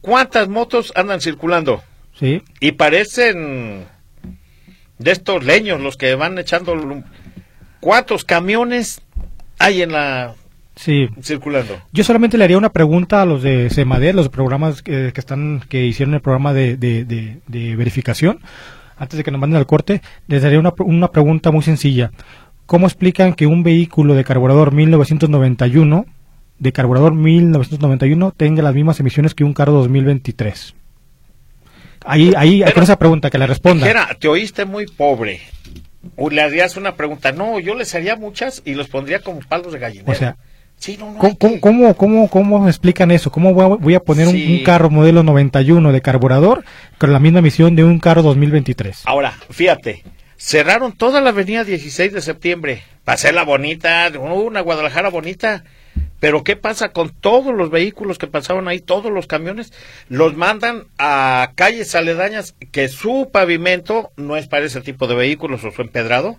[0.00, 1.82] ¿cuántas motos andan circulando?
[2.18, 2.42] Sí.
[2.60, 3.86] Y parecen
[4.98, 6.74] de estos leños los que van echando.
[7.80, 9.02] ¿Cuántos camiones
[9.58, 10.34] hay en la
[10.76, 11.08] Sí.
[11.22, 11.76] circulando?
[11.92, 15.62] Yo solamente le haría una pregunta a los de Semade, los programas que, que están
[15.68, 18.40] que hicieron el programa de, de, de- de verificación.
[18.96, 22.10] Antes de que nos manden al corte, les haría una, una pregunta muy sencilla.
[22.66, 26.06] ¿Cómo explican que un vehículo de carburador 1991,
[26.58, 30.74] de carburador 1991, tenga las mismas emisiones que un carro 2023?
[32.04, 33.86] Ahí, ahí, Pero- con esa pregunta, que la responda.
[34.18, 35.40] Te oíste muy pobre.
[36.16, 37.32] O le harías una pregunta.
[37.32, 40.12] No, yo les haría muchas y los pondría como palos de gallinero.
[40.12, 40.36] O sea,
[40.76, 43.30] sí, no, no, ¿Cómo, que- cómo, cómo- cómo explican eso?
[43.32, 44.58] ¿Cómo voy a, poner un, Sí.
[44.58, 46.62] un carro modelo 91 de carburador
[46.98, 49.00] con la misma emisión de un carro 2023?
[49.06, 50.04] Ahora, fíjate,
[50.36, 55.64] cerraron toda la avenida 16 de septiembre para hacerla bonita, una Guadalajara bonita.
[56.24, 59.74] Pero ¿qué pasa con todos los vehículos que pasaban ahí, todos los camiones?
[60.08, 65.62] Los mandan a calles aledañas que su pavimento no es para ese tipo de vehículos
[65.64, 66.38] o su empedrado.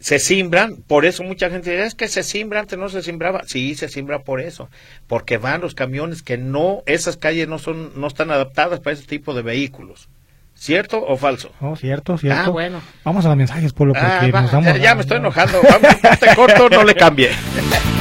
[0.00, 3.42] Se simbran, por eso mucha gente dice, es que se simbra, antes no se simbraba.
[3.46, 4.68] Sí, se simbra por eso,
[5.06, 9.06] porque van los camiones que no, esas calles no son, no están adaptadas para ese
[9.06, 10.08] tipo de vehículos.
[10.56, 11.52] ¿Cierto o falso?
[11.60, 12.42] Oh, cierto, cierto.
[12.46, 12.82] Ah, bueno.
[13.04, 15.18] Vamos a los mensajes, Polo, porque Ah, va, nos vamos ya, ya a- me estoy
[15.18, 15.60] enojando.
[15.62, 17.30] Vamos, este corto no le cambie.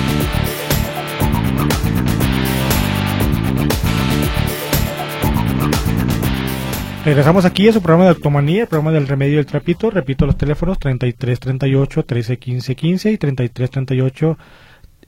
[7.07, 9.89] Regresamos aquí a su programa de Automanía, el programa del remedio del trapito.
[9.89, 14.37] Repito los teléfonos 33 38 13 15 15 y 33 38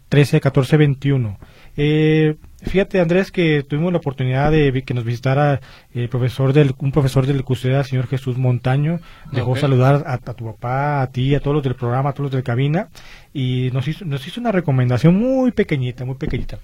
[0.08, 1.38] 13 14 21.
[1.76, 5.60] Eh, fíjate Andrés que tuvimos la oportunidad de que nos visitara
[5.94, 9.02] el profesor del un profesor del CUSEDA, señor Jesús Montaño,
[9.34, 12.28] dejó saludar a, a tu papá, a ti, a todos los del programa, a todos
[12.28, 12.88] los del cabina
[13.34, 16.58] y nos hizo nos hizo una recomendación muy pequeñita, muy pequeñita,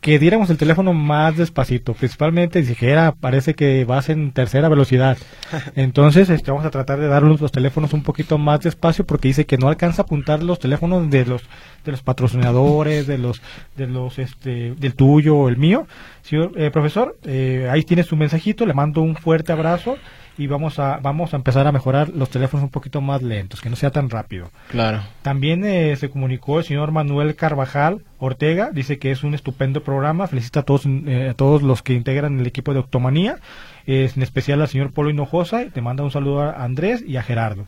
[0.00, 5.18] que diéramos el teléfono más despacito, principalmente dijera, parece que vas en tercera velocidad.
[5.76, 9.46] Entonces, este, vamos a tratar de darles los teléfonos un poquito más despacio porque dice
[9.46, 11.42] que no alcanza a apuntar los teléfonos de los
[11.84, 13.42] de los patrocinadores, de los
[13.76, 15.86] de los este del tuyo o el mío.
[16.22, 19.96] Señor eh, profesor, eh, ahí tiene su mensajito, le mando un fuerte abrazo
[20.38, 23.70] y vamos a vamos a empezar a mejorar los teléfonos un poquito más lentos, que
[23.70, 24.50] no sea tan rápido.
[24.70, 25.02] Claro.
[25.22, 30.26] También eh, se comunicó el señor Manuel Carvajal Ortega, dice que es un estupendo programa,
[30.26, 33.38] felicita a todos, eh, a todos los que integran el equipo de Octomanía,
[33.86, 37.16] eh, en especial al señor Polo Hinojosa, y te manda un saludo a Andrés y
[37.16, 37.66] a Gerardo.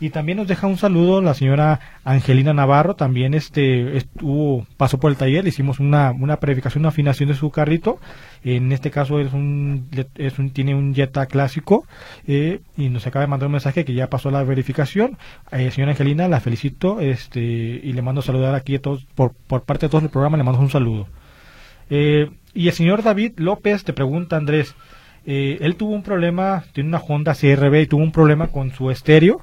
[0.00, 5.10] Y también nos deja un saludo la señora Angelina Navarro, también este estuvo, pasó por
[5.10, 7.98] el taller, le hicimos una, una verificación, una afinación de su carrito,
[8.44, 11.84] en este caso es un, es un tiene un Jetta clásico,
[12.28, 15.18] eh, y nos acaba de mandar un mensaje que ya pasó la verificación,
[15.50, 19.62] eh, señora Angelina, la felicito, este, y le mando saludar aquí a todos, por, por
[19.62, 21.08] parte de todos el programa, le mando un saludo.
[21.90, 24.76] Eh, y el señor David López te pregunta, Andrés,
[25.26, 28.90] eh, él tuvo un problema, tiene una Honda CRB y tuvo un problema con su
[28.90, 29.42] estéreo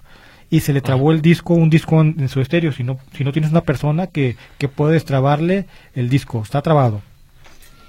[0.56, 2.72] y se le trabó el disco, un disco en, su estéreo.
[2.72, 5.65] Si no, si no tienes una persona que, que puede destrabarle
[5.96, 7.02] el disco, está trabado.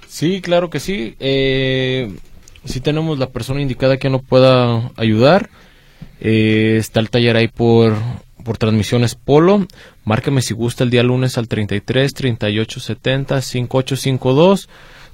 [0.05, 1.15] Sí, claro que sí.
[1.21, 2.11] Eh,
[2.65, 5.49] si tenemos la persona indicada que nos pueda ayudar.
[6.19, 7.95] Eh, está el taller ahí por,
[8.43, 9.65] por transmisiones Polo.
[10.03, 14.67] Márqueme si gusta el día lunes al 33 38 70 5852.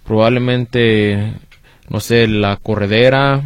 [0.04, 1.34] Probablemente,
[1.88, 3.44] no sé, la corredera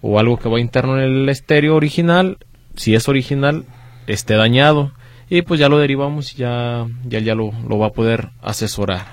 [0.00, 2.38] o algo que va interno en el estéreo original.
[2.76, 3.64] Si es original,
[4.06, 4.92] esté dañado.
[5.28, 9.06] Y pues ya lo derivamos y ya, ya, ya lo, lo va a poder asesorar.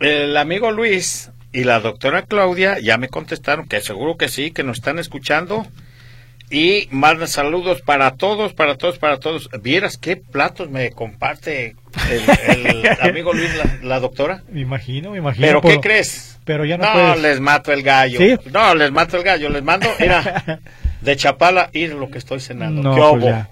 [0.00, 4.62] El amigo Luis y la doctora Claudia ya me contestaron que seguro que sí, que
[4.62, 5.66] nos están escuchando.
[6.50, 9.50] Y mandan saludos para todos, para todos, para todos.
[9.60, 11.76] ¿Vieras qué platos me comparte
[12.10, 12.22] el,
[12.82, 14.44] el amigo Luis, la, la doctora?
[14.50, 15.46] Me imagino, me imagino.
[15.46, 16.38] ¿Pero qué crees?
[16.46, 17.20] Pero ya no, No, puedes.
[17.20, 18.18] les mato el gallo.
[18.18, 18.34] ¿Sí?
[18.50, 19.50] No, les mato el gallo.
[19.50, 20.60] Les mando, mira,
[21.00, 22.82] de Chapala, ir lo que estoy cenando.
[22.82, 23.46] No, ¿Qué pues.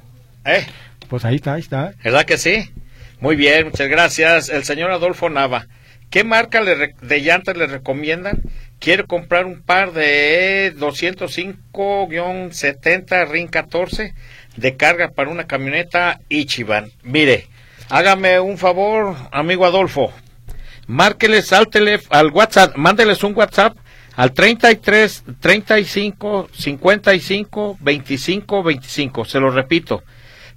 [0.59, 0.67] ¿Eh?
[1.09, 1.95] Pues ahí está, ahí está.
[2.03, 2.71] ¿Verdad que sí?
[3.21, 4.49] Muy bien, muchas gracias.
[4.49, 5.67] El señor Adolfo Nava.
[6.11, 8.43] ¿Qué marca de llantas le recomiendan?
[8.79, 14.15] Quiere comprar un par de 205-70 RIN 14
[14.57, 16.91] de carga para una camioneta Ichiban.
[17.03, 17.47] Mire,
[17.89, 20.13] hágame un favor, amigo Adolfo.
[20.87, 21.69] Márqueles al
[22.11, 23.77] al WhatsApp, mándeles un WhatsApp
[24.17, 29.25] al 33 35 55 25 25.
[29.25, 30.03] Se lo repito.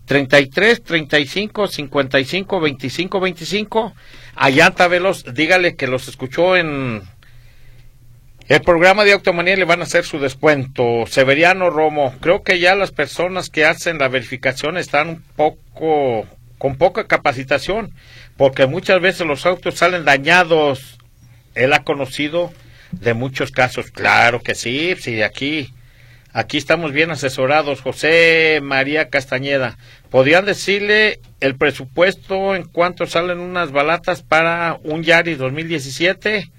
[0.05, 3.93] 33 35 55 25 25
[4.35, 7.03] a Llanta Veloz, dígale que los escuchó en
[8.47, 11.05] El programa de Automanía le van a hacer su descuento.
[11.05, 16.25] Severiano Romo, creo que ya las personas que hacen la verificación están un poco
[16.57, 17.93] con poca capacitación,
[18.37, 20.97] porque muchas veces los autos salen dañados.
[21.53, 22.51] Él ha conocido
[22.91, 23.91] de muchos casos.
[23.91, 25.73] Claro que sí, sí, aquí
[26.31, 27.81] Aquí estamos bien asesorados.
[27.81, 29.77] José María Castañeda,
[30.11, 36.51] ¿podrían decirle el presupuesto en cuánto salen unas balatas para un Yaris 2017?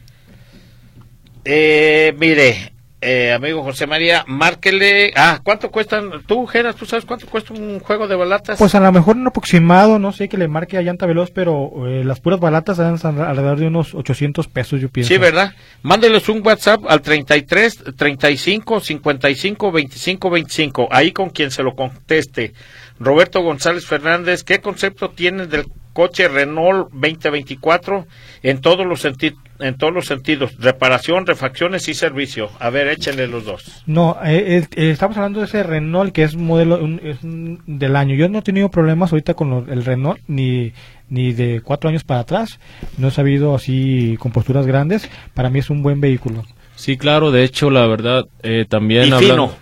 [1.45, 5.13] Eh, mire, eh, amigo José María, márquele.
[5.17, 6.23] Ah, ¿cuánto cuestan?
[6.27, 8.59] Tú, Geras, ¿tú sabes cuánto cuesta un juego de balatas?
[8.59, 11.87] Pues a lo mejor un aproximado, no sé, que le marque a llanta veloz, pero
[11.87, 15.09] eh, las puras balatas dan alrededor de unos 800 pesos, yo pienso.
[15.09, 15.55] Sí, ¿verdad?
[15.83, 22.53] Mándeles un WhatsApp al 33 35 55 25 25, ahí con quien se lo conteste.
[22.99, 28.07] Roberto González Fernández, ¿qué concepto tienes del coche Renault 2024
[28.43, 29.39] en todos los sentidos?
[29.61, 32.51] en todos los sentidos, reparación, refacciones y servicio.
[32.59, 33.83] A ver, échenle los dos.
[33.87, 38.15] No, eh, eh, estamos hablando de ese Renault que es modelo es del año.
[38.15, 40.73] Yo no he tenido problemas ahorita con el Renault ni
[41.11, 42.59] ni de cuatro años para atrás.
[42.97, 45.09] No he sabido así con posturas grandes.
[45.35, 46.45] Para mí es un buen vehículo.
[46.77, 47.31] Sí, claro.
[47.31, 49.53] De hecho, la verdad, eh, también y fino.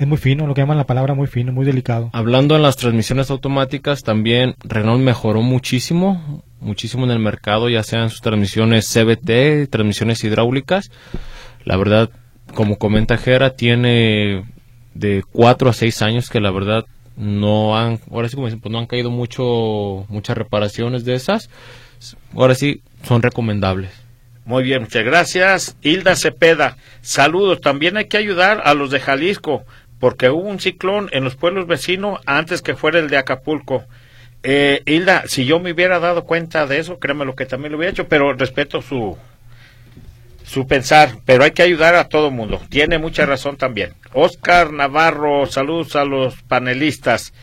[0.00, 2.10] Es muy fino, lo que llaman la palabra muy fino, muy delicado.
[2.12, 8.10] Hablando en las transmisiones automáticas, también Renault mejoró muchísimo muchísimo en el mercado, ya sean
[8.10, 10.90] sus transmisiones CBT, transmisiones hidráulicas.
[11.64, 12.10] La verdad,
[12.54, 14.44] como comenta Jera, tiene
[14.94, 16.84] de 4 a 6 años que la verdad
[17.16, 21.50] no han, ahora sí como dicen, pues no han caído mucho, muchas reparaciones de esas.
[22.34, 23.90] Ahora sí, son recomendables.
[24.44, 25.76] Muy bien, muchas gracias.
[25.82, 27.60] Hilda Cepeda, saludos.
[27.60, 29.64] También hay que ayudar a los de Jalisco,
[30.00, 33.84] porque hubo un ciclón en los pueblos vecinos antes que fuera el de Acapulco.
[34.42, 37.78] Eh, Hilda, si yo me hubiera dado cuenta de eso, créeme lo que también lo
[37.78, 39.18] hubiera hecho, pero respeto su,
[40.42, 42.60] su pensar, pero hay que ayudar a todo mundo.
[42.70, 43.92] Tiene mucha razón también.
[44.14, 47.34] Oscar Navarro, saludos a los panelistas.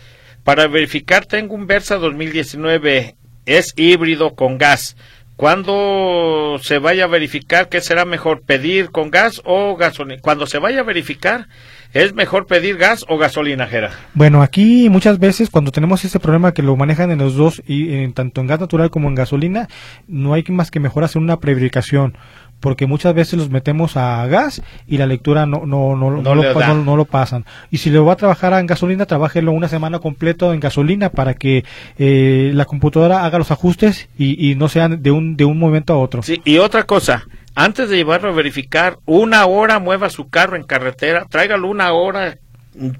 [0.43, 3.15] Para verificar, tengo un Versa 2019,
[3.45, 4.97] es híbrido con gas.
[5.35, 10.19] ¿Cuándo se vaya a verificar qué será mejor, pedir con gas o gasolina?
[10.19, 11.47] Cuando se vaya a verificar,
[11.93, 13.91] ¿Es mejor pedir gas o gasolina, Jera?
[14.13, 17.93] Bueno, aquí muchas veces cuando tenemos ese problema que lo manejan en los dos, y
[17.93, 19.67] en, tanto en gas natural como en gasolina,
[20.07, 22.17] no hay más que mejor hacer una preverificación
[22.59, 26.95] porque muchas veces los metemos a gas y la lectura no no no, no, lo,
[26.95, 27.45] lo, pasan.
[27.71, 31.35] Y si lo va a trabajar en gasolina trabájelo una semana completo en gasolina para
[31.35, 31.63] que
[31.97, 35.93] eh, la computadora haga los ajustes y, y no sean de un de un momento
[35.93, 36.23] a otro.
[36.23, 37.27] Sí y otra cosa
[37.59, 42.37] antes de llevarlo a verificar, una hora mueva su carro en carretera, tráigalo una hora,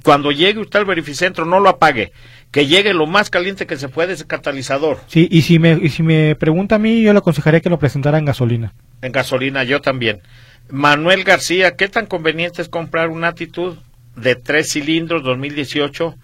[0.03, 2.11] cuando llegue usted al verificentro no lo apague,
[2.49, 4.97] que llegue lo más caliente que se puede ese catalizador.
[5.05, 7.77] Sí, y si me, y si me pregunta a mí, yo le aconsejaría que lo
[7.77, 8.73] presentara en gasolina.
[9.03, 10.21] En gasolina, yo también.
[10.71, 13.77] Manuel García, ¿qué tan conveniente es comprar una actitud
[14.15, 16.15] de tres cilindros 2018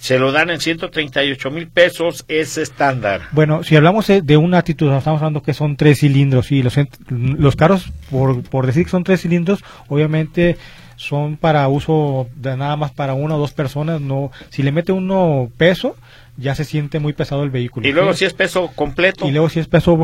[0.00, 3.22] se lo dan en 138 mil pesos, es estándar.
[3.32, 6.74] Bueno, si hablamos de una actitud, estamos hablando que son tres cilindros y los,
[7.08, 10.56] los carros, por, por decir que son tres cilindros, obviamente
[10.96, 14.00] son para uso de nada más para una o dos personas.
[14.00, 15.96] No, si le mete uno peso,
[16.36, 17.86] ya se siente muy pesado el vehículo.
[17.88, 19.26] Y luego si es peso completo.
[19.26, 19.98] Y luego si es peso,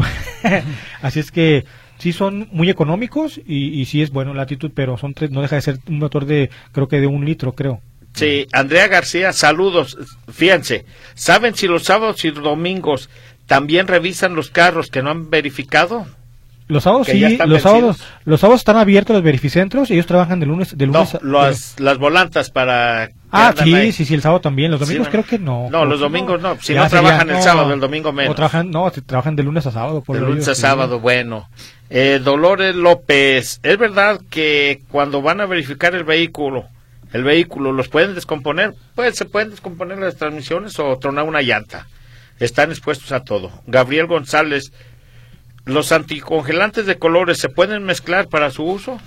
[1.02, 1.64] así es que
[1.98, 5.42] sí son muy económicos y, y sí es bueno la actitud, pero son tres, no
[5.42, 7.80] deja de ser un motor de, creo que de un litro, creo.
[8.14, 9.98] Sí, Andrea García, saludos.
[10.32, 13.10] Fíjense, ¿saben si los sábados y domingos
[13.46, 16.06] también revisan los carros que no han verificado?
[16.66, 20.46] Los sábados sí, los sábados, los sábados están abiertos los verificentros y ellos trabajan de
[20.46, 24.70] lunes, de lunes no, las, las volantas para Ah, sí, sí, sí, el sábado también.
[24.70, 25.68] Los domingos creo que no.
[25.68, 26.56] No, los domingos no.
[26.60, 28.30] Si no trabajan el sábado, el domingo menos.
[28.30, 30.02] O trabajan, no, trabajan de lunes a sábado.
[30.02, 31.48] Por de lunes a sábado, bueno.
[31.90, 36.68] Eh, Dolores López, ¿es verdad que cuando van a verificar el vehículo
[37.14, 38.74] el vehículo, ¿los pueden descomponer?
[38.96, 41.86] Pues se pueden descomponer las transmisiones o tronar una llanta.
[42.40, 43.52] Están expuestos a todo.
[43.68, 44.72] Gabriel González,
[45.64, 48.98] ¿los anticongelantes de colores se pueden mezclar para su uso?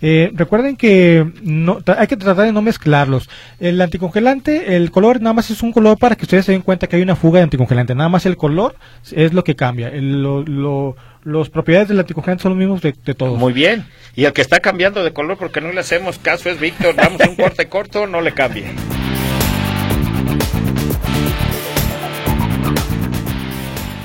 [0.00, 3.28] Eh, recuerden que no, hay que tratar de no mezclarlos.
[3.58, 6.86] El anticongelante, el color nada más es un color para que ustedes se den cuenta
[6.86, 7.92] que hay una fuga de anticongelante.
[7.96, 8.76] Nada más el color
[9.10, 9.88] es lo que cambia.
[9.88, 13.38] El, lo, los propiedades del anticongelante son los mismos de, de, todos.
[13.38, 13.86] Muy bien.
[14.14, 16.96] Y el que está cambiando de color porque no le hacemos caso es Víctor.
[16.96, 18.64] Damos un corte corto, no le cambie.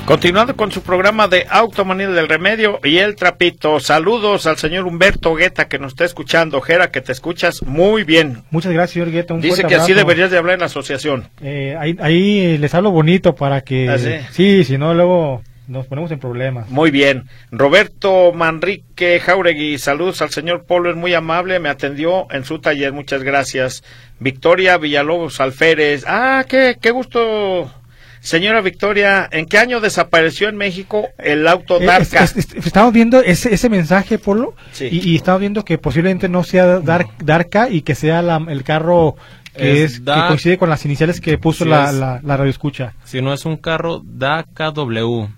[0.04, 5.34] Continuando con su programa de Automanía del Remedio y el Trapito, saludos al señor Humberto
[5.34, 6.60] Guetta que nos está escuchando.
[6.60, 8.42] Jera, que te escuchas muy bien.
[8.50, 9.34] Muchas gracias, señor Guetta.
[9.38, 11.30] Dice que así deberías de hablar en la asociación.
[11.40, 13.88] Eh, ahí, les hablo bonito para que...
[13.88, 13.96] ¿Ah,
[14.30, 14.64] sí?
[14.64, 15.42] si no luego...
[15.66, 16.68] nos ponemos en problemas.
[16.70, 17.24] Muy bien.
[17.50, 22.92] Roberto Manrique Jauregui, saludos al señor Polo, es muy amable, me atendió en su taller,
[22.92, 23.82] muchas gracias.
[24.20, 27.72] Victoria Villalobos Alférez, ah, qué, qué gusto.
[28.20, 32.24] Señora Victoria, ¿en qué año desapareció en México el auto Eh, Darka?
[32.24, 34.88] es- es- estamos viendo ese, ese mensaje, Polo, Sí.
[34.90, 38.64] y, y estamos viendo que posiblemente no sea Dar- Darka y que sea la- el
[38.64, 39.16] carro
[39.54, 42.94] que, Es es, que Dar- coincide con las iniciales que puso la, la radio escucha.
[43.04, 45.28] Si no es un carro DAKW.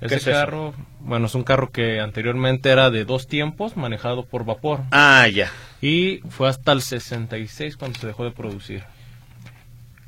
[0.00, 4.24] ¿Qué Ese es carro, bueno, es un carro que anteriormente era de dos tiempos, manejado
[4.24, 4.80] por vapor.
[4.92, 5.50] Ah, ya.
[5.80, 8.84] Y fue hasta el 66 cuando se dejó de producir.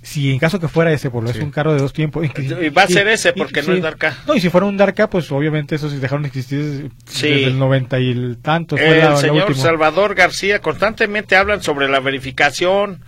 [0.02, 1.42] Si en caso que fuera ese, Polo, es Sí.
[1.42, 2.26] un carro de dos tiempos.
[2.38, 4.16] Y va a ser ese, porque no es Darka.
[4.26, 7.28] No, y si fuera un Darka, pues obviamente esos dejaron de existir Sí.
[7.28, 8.76] desde el 90 y el tanto.
[8.78, 9.54] El la señor.
[9.54, 13.02] Salvador García constantemente hablan sobre la verificación,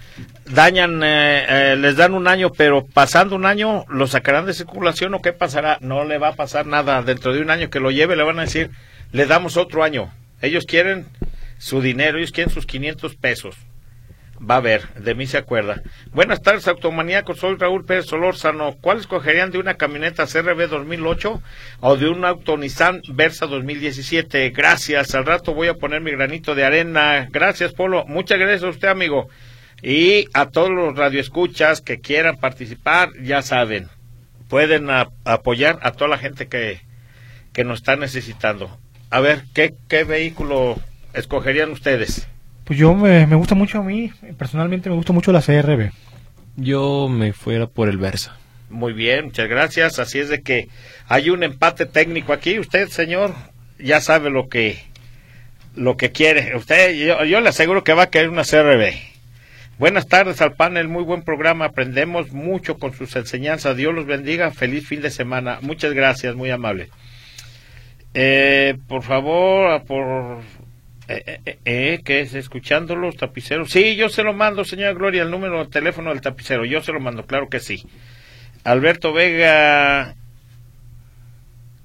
[0.44, 5.14] dañan, eh, eh, les dan un año, pero pasando un año lo sacarán de circulación
[5.14, 5.78] o qué pasará.
[5.80, 7.02] No le va a pasar nada.
[7.02, 8.70] Dentro de un año que lo lleve le van a decir,
[9.12, 10.12] le damos otro año.
[10.42, 11.06] Ellos quieren
[11.56, 13.56] su dinero, ellos quieren sus 500 pesos.
[14.48, 15.82] Va a ver, de mí se acuerda.
[16.10, 17.38] Buenas tardes, Automaníacos.
[17.38, 18.76] Soy Raúl Pérez Solórzano.
[18.80, 21.40] ¿Cuál escogerían de una camioneta CRB 2008
[21.78, 24.50] o de un auto Nissan Versa 2017?
[24.50, 25.14] Gracias.
[25.14, 27.28] Al rato voy a poner mi granito de arena.
[27.30, 28.04] Gracias, Polo.
[28.06, 29.28] Muchas gracias a usted, amigo.
[29.80, 33.88] Y a todos los radioescuchas que quieran participar, ya saben,
[34.48, 34.88] pueden
[35.24, 36.80] apoyar a toda la gente que,
[37.52, 38.76] que nos está necesitando.
[39.10, 40.80] A ver, ¿qué, qué vehículo
[41.14, 42.26] escogerían ustedes?
[42.72, 45.90] Pues yo me, me gusta mucho a mí, personalmente me gusta mucho la CRB.
[46.56, 48.38] Yo me fuera por el Versa.
[48.70, 49.98] Muy bien, muchas gracias.
[49.98, 50.68] Así es de que
[51.06, 52.58] hay un empate técnico aquí.
[52.58, 53.34] Usted, señor,
[53.78, 54.78] ya sabe lo que
[55.76, 56.56] lo que quiere.
[56.56, 58.94] Usted, yo, yo le aseguro que va a querer una CRB.
[59.78, 61.66] Buenas tardes al panel, muy buen programa.
[61.66, 63.76] Aprendemos mucho con sus enseñanzas.
[63.76, 64.50] Dios los bendiga.
[64.50, 65.58] Feliz fin de semana.
[65.60, 66.88] Muchas gracias, muy amable.
[68.14, 70.38] Eh, por favor, a por
[71.08, 72.34] eh, eh, eh, eh, ¿qué es?
[72.34, 73.70] ¿Escuchando los tapiceros?
[73.70, 76.64] Sí, yo se lo mando, señora Gloria, el número de teléfono del tapicero.
[76.64, 77.84] Yo se lo mando, claro que sí.
[78.64, 80.14] Alberto Vega,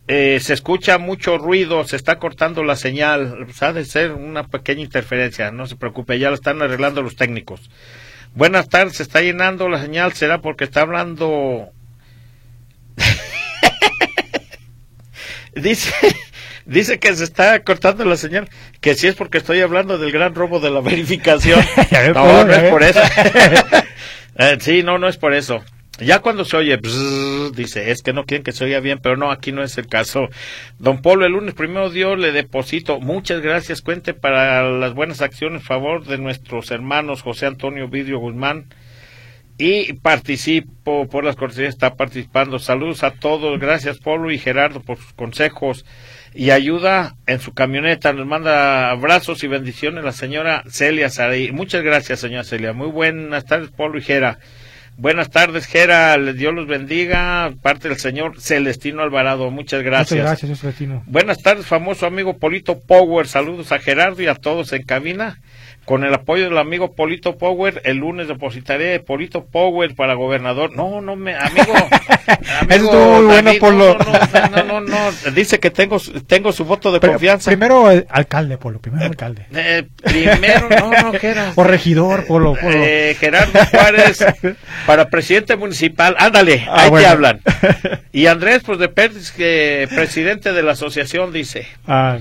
[0.07, 3.43] eh, se escucha mucho ruido, se está cortando la señal.
[3.45, 7.15] Pues ha de ser una pequeña interferencia, no se preocupe, ya lo están arreglando los
[7.15, 7.69] técnicos.
[8.33, 11.69] Buenas tardes, se está llenando la señal, será porque está hablando.
[15.55, 15.91] dice,
[16.67, 18.49] dice que se está cortando la señal,
[18.81, 21.59] que si es porque estoy hablando del gran robo de la verificación.
[22.13, 23.01] No, no es por eso.
[24.39, 25.63] Eh, sí, no, no es por eso.
[25.99, 29.17] Ya cuando se oye, bzz, dice, es que no quieren que se oiga bien, pero
[29.17, 30.29] no, aquí no es el caso.
[30.77, 32.99] Don Polo, el lunes primero Dios le deposito.
[32.99, 38.67] Muchas gracias, cuente para las buenas acciones, favor de nuestros hermanos José Antonio Vidrio Guzmán.
[39.57, 42.59] Y participo por las cortesías, está participando.
[42.59, 45.83] Saludos a todos, gracias Polo y Gerardo por sus consejos
[46.35, 48.13] y ayuda en su camioneta.
[48.13, 51.51] Nos manda abrazos y bendiciones la señora Celia Saray.
[51.51, 52.73] Muchas gracias, señora Celia.
[52.73, 54.37] Muy buenas tardes, Polo y Gera.
[54.97, 56.17] Buenas tardes, Gera.
[56.17, 57.51] Les Dios los bendiga.
[57.63, 59.49] Parte del señor Celestino Alvarado.
[59.49, 60.19] Muchas gracias.
[60.19, 61.03] Muchas gracias, Celestino.
[61.07, 63.27] Buenas tardes, famoso amigo Polito Power.
[63.27, 65.39] Saludos a Gerardo y a todos en cabina.
[65.87, 70.75] Con el apoyo del amigo Polito Power, el lunes depositaré Polito Power para gobernador.
[70.75, 71.73] No, no me, amigo.
[72.59, 73.97] amigo estuvo muy bueno, Polo.
[73.97, 75.31] No, no, no, no, no.
[75.31, 77.49] Dice que tengo, su- tengo su voto de Pero confianza.
[77.49, 79.45] Primero eh, alcalde, Polo, primero alcalde.
[79.55, 81.53] Eh, primero, no, no, Gerardo.
[81.55, 82.75] O regidor, Polo, Polo.
[82.83, 84.25] Eh, Gerardo Juárez
[84.85, 86.17] para presidente municipal.
[86.19, 87.05] Ándale, Ah, ahí bueno.
[87.07, 87.41] te hablan.
[88.11, 91.65] Y Andrés, pues de Pérez, que presidente de la asociación, dice.
[91.87, 92.17] Ah,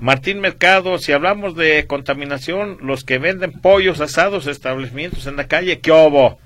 [0.00, 5.80] Martín Mercado, si hablamos de contaminación, los que venden pollos asados, establecimientos en la calle,
[5.80, 6.38] ¿qué obo?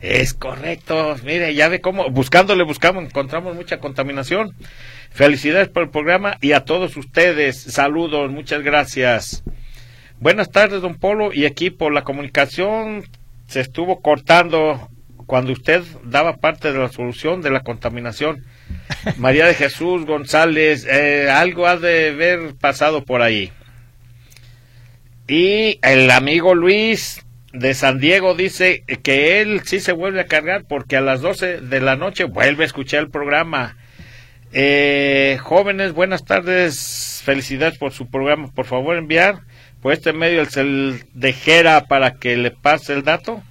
[0.00, 4.54] Es correcto, mire, ya ve cómo, buscándole, buscamos, encontramos mucha contaminación.
[5.10, 9.42] Felicidades por el programa y a todos ustedes, saludos, muchas gracias.
[10.20, 11.90] Buenas tardes, don Polo y equipo.
[11.90, 13.02] La comunicación
[13.48, 14.88] se estuvo cortando
[15.26, 18.44] cuando usted daba parte de la solución de la contaminación.
[19.16, 23.52] María de Jesús González, eh, algo ha de haber pasado por ahí.
[25.28, 30.64] Y el amigo Luis de San Diego dice que él sí se vuelve a cargar
[30.68, 33.76] porque a las 12 de la noche vuelve a escuchar el programa.
[34.52, 38.50] Eh, jóvenes, buenas tardes, felicidades por su programa.
[38.52, 39.40] Por favor, enviar
[39.80, 43.42] por este medio el cel de Jera para que le pase el dato.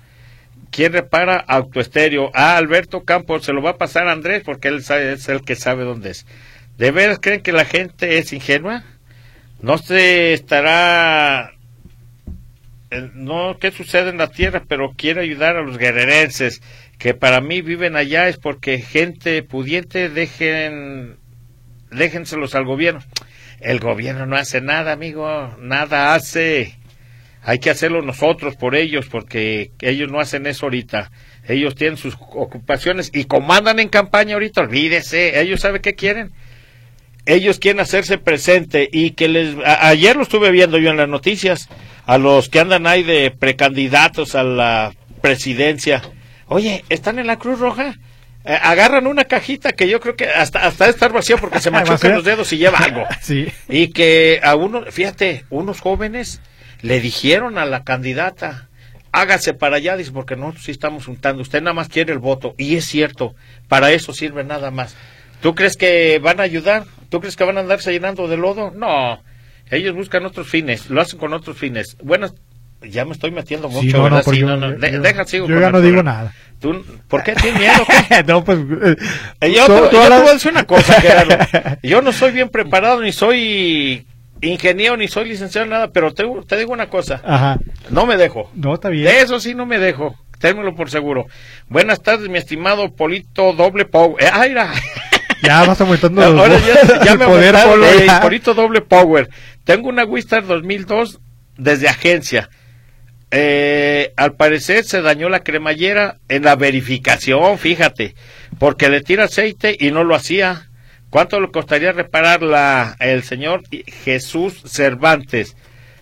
[0.72, 2.32] ¿Quién repara autoestéreo?
[2.34, 5.42] Ah, Alberto Campos, se lo va a pasar a Andrés porque él sabe- es el
[5.42, 6.26] que sabe dónde es.
[6.78, 8.84] ¿De veras creen que la gente es ingenua?
[9.62, 11.52] No se estará...
[12.90, 16.62] eh, No, qué sucede en la tierra, pero quiero ayudar a los guerrerenses
[16.98, 21.18] que para mí viven allá es porque gente pudiente dejen
[21.92, 23.02] déjenselos al gobierno.
[23.60, 26.78] El gobierno no hace nada, amigo, nada hace.
[27.44, 31.12] Hay que hacerlo nosotros por ellos, porque ellos no hacen eso ahorita.
[31.48, 36.32] Ellos tienen sus ocupaciones y como andan en campaña ahorita, olvídese, ellos saben qué quieren.
[37.26, 39.56] Ellos quieren hacerse presente y que les...
[39.66, 41.70] ayer lo estuve viendo yo en las noticias,
[42.06, 46.02] a los que andan ahí de precandidatos a la presidencia.
[46.48, 47.96] Oye, ¿están en la Cruz Roja?
[48.44, 52.14] Eh, agarran una cajita que yo creo que hasta hasta estar vacía porque se machucan
[52.14, 53.06] los dedos y lleva algo.
[53.22, 53.48] sí.
[53.70, 56.42] Y que a uno, fíjate, unos jóvenes
[56.82, 58.70] le dijeron a la candidata,
[59.12, 62.56] hágase para allá, dice, porque nosotros sí estamos juntando, usted nada más quiere el voto.
[62.58, 63.36] Y es cierto,
[63.68, 64.96] para eso sirve nada más.
[65.42, 66.86] ¿Tú crees que van a ayudar?
[67.10, 68.72] ¿Tú crees que van a andarse llenando de lodo?
[68.72, 69.22] No,
[69.70, 71.98] ellos buscan otros fines, lo hacen con otros fines.
[72.04, 72.28] Bueno,
[72.82, 74.24] ya me estoy metiendo mucho, ¿verdad?
[74.24, 76.34] Sí, no, no, deja, sigo yo ya no digo nada.
[76.60, 77.86] ¿Tú, ¿Por qué tienes miedo?
[78.28, 78.60] no, pues...
[79.42, 81.36] Eh, yo, te, voy a decir una cosa, Gerardo.
[81.82, 84.06] Yo no soy bien preparado, ni soy
[84.42, 87.22] ingeniero, ni soy licenciado, nada, pero te, te digo una cosa.
[87.24, 87.60] Ajá.
[87.90, 88.50] No me dejo.
[88.56, 89.06] No, está bien.
[89.06, 90.16] De eso sí no me dejo.
[90.40, 91.28] Ténmelo por seguro.
[91.68, 94.24] Buenas tardes, mi estimado Polito Doble Power.
[94.24, 94.56] Eh, ¡Ay,
[95.44, 99.30] Ya vas aumentando Ahora ya, ya me poder, eh, Polito Doble Power.
[99.64, 101.20] Tengo una Wistar 2002
[101.58, 102.50] desde agencia.
[103.34, 108.16] Eh, al parecer se dañó la cremallera en la verificación, fíjate,
[108.60, 110.68] porque le tira aceite y no lo hacía.
[111.12, 113.64] ¿Cuánto le costaría repararla el señor
[114.06, 115.58] Jesús Cervantes?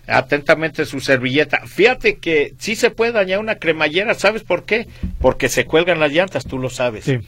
[0.06, 1.62] Atentamente su servilleta.
[1.66, 4.86] Fíjate que sí se puede dañar una cremallera, ¿sabes por qué?
[5.20, 7.04] Porque se cuelgan las llantas, tú lo sabes.
[7.04, 7.18] Sí.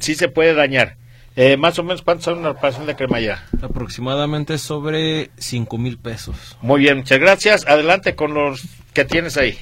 [0.00, 0.96] Sí se puede dañar.
[1.34, 3.44] Eh, más o menos, ¿cuánto son una reparación de cremallera?
[3.60, 6.56] Aproximadamente sobre cinco mil pesos.
[6.62, 7.66] Muy bien, muchas gracias.
[7.66, 8.62] Adelante con los
[8.94, 9.58] que tienes ahí.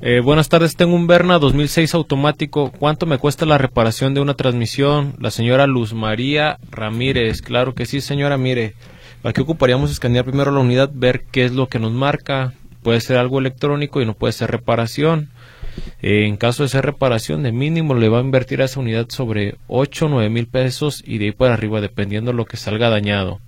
[0.00, 2.70] Eh, buenas tardes, tengo un Berna 2006 automático.
[2.70, 5.14] ¿Cuánto me cuesta la reparación de una transmisión?
[5.18, 7.42] La señora Luz María Ramírez.
[7.42, 8.74] Claro que sí, señora, mire.
[9.24, 12.52] Aquí ocuparíamos escanear primero la unidad, ver qué es lo que nos marca.
[12.84, 15.30] Puede ser algo electrónico y no puede ser reparación.
[16.00, 19.06] Eh, en caso de ser reparación, de mínimo le va a invertir a esa unidad
[19.08, 22.56] sobre 8 o 9 mil pesos y de ahí para arriba, dependiendo de lo que
[22.56, 23.40] salga dañado.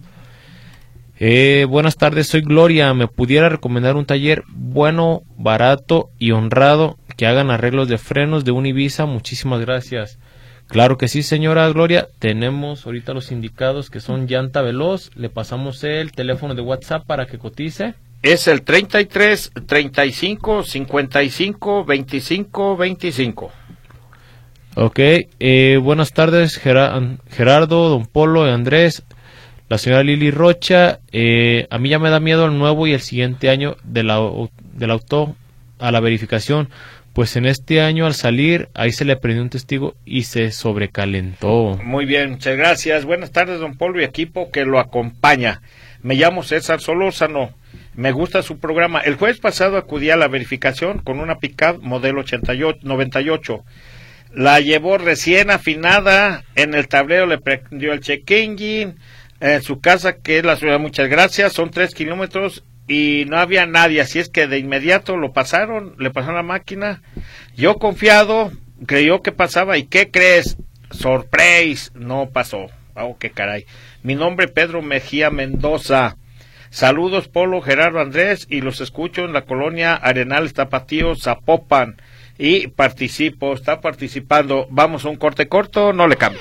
[1.22, 2.94] Eh, buenas tardes, soy Gloria.
[2.94, 8.52] ¿Me pudiera recomendar un taller bueno, barato y honrado que hagan arreglos de frenos de
[8.52, 9.04] un Ibiza?
[9.04, 10.18] Muchísimas gracias.
[10.66, 12.08] Claro que sí, señora Gloria.
[12.18, 15.10] Tenemos ahorita los indicados que son llanta veloz.
[15.14, 22.76] Le pasamos el teléfono de WhatsApp para que cotice es el 33 35 55 25
[22.76, 23.52] 25.
[24.76, 24.98] Ok,
[25.40, 29.02] eh, buenas tardes Gerardo, Don Polo y Andrés,
[29.70, 30.98] la señora Lili Rocha.
[31.12, 35.36] Eh, a mí ya me da miedo el nuevo y el siguiente año del auto
[35.78, 36.68] a la verificación,
[37.14, 41.78] pues en este año al salir ahí se le prendió un testigo y se sobrecalentó.
[41.84, 43.04] Muy bien, muchas gracias.
[43.04, 45.62] Buenas tardes Don Polo y equipo que lo acompaña.
[46.02, 47.54] Me llamo César Solórzano.
[47.94, 48.98] Me gusta su programa.
[48.98, 53.64] El jueves pasado acudí a la verificación con una pickup modelo 88, 98.
[54.32, 58.94] La llevó recién afinada, en el tablero le prendió el check engine,
[59.40, 63.66] en su casa, que es la ciudad, muchas gracias, son tres kilómetros y no había
[63.66, 67.02] nadie, así es que de inmediato lo pasaron, le pasaron la máquina.
[67.56, 68.52] Yo confiado,
[68.86, 70.56] creyó que pasaba y ¿qué crees?
[70.90, 72.66] Sorpresa, no pasó.
[72.94, 73.64] Oh, qué caray.
[74.02, 76.16] Mi nombre Pedro Mejía Mendoza.
[76.70, 81.96] Saludos, Polo, Gerardo Andrés, y los escucho en la colonia Arenal Tapatío, Zapopan.
[82.38, 84.66] Y participo, está participando.
[84.70, 86.40] Vamos a un corte corto, no le cambie.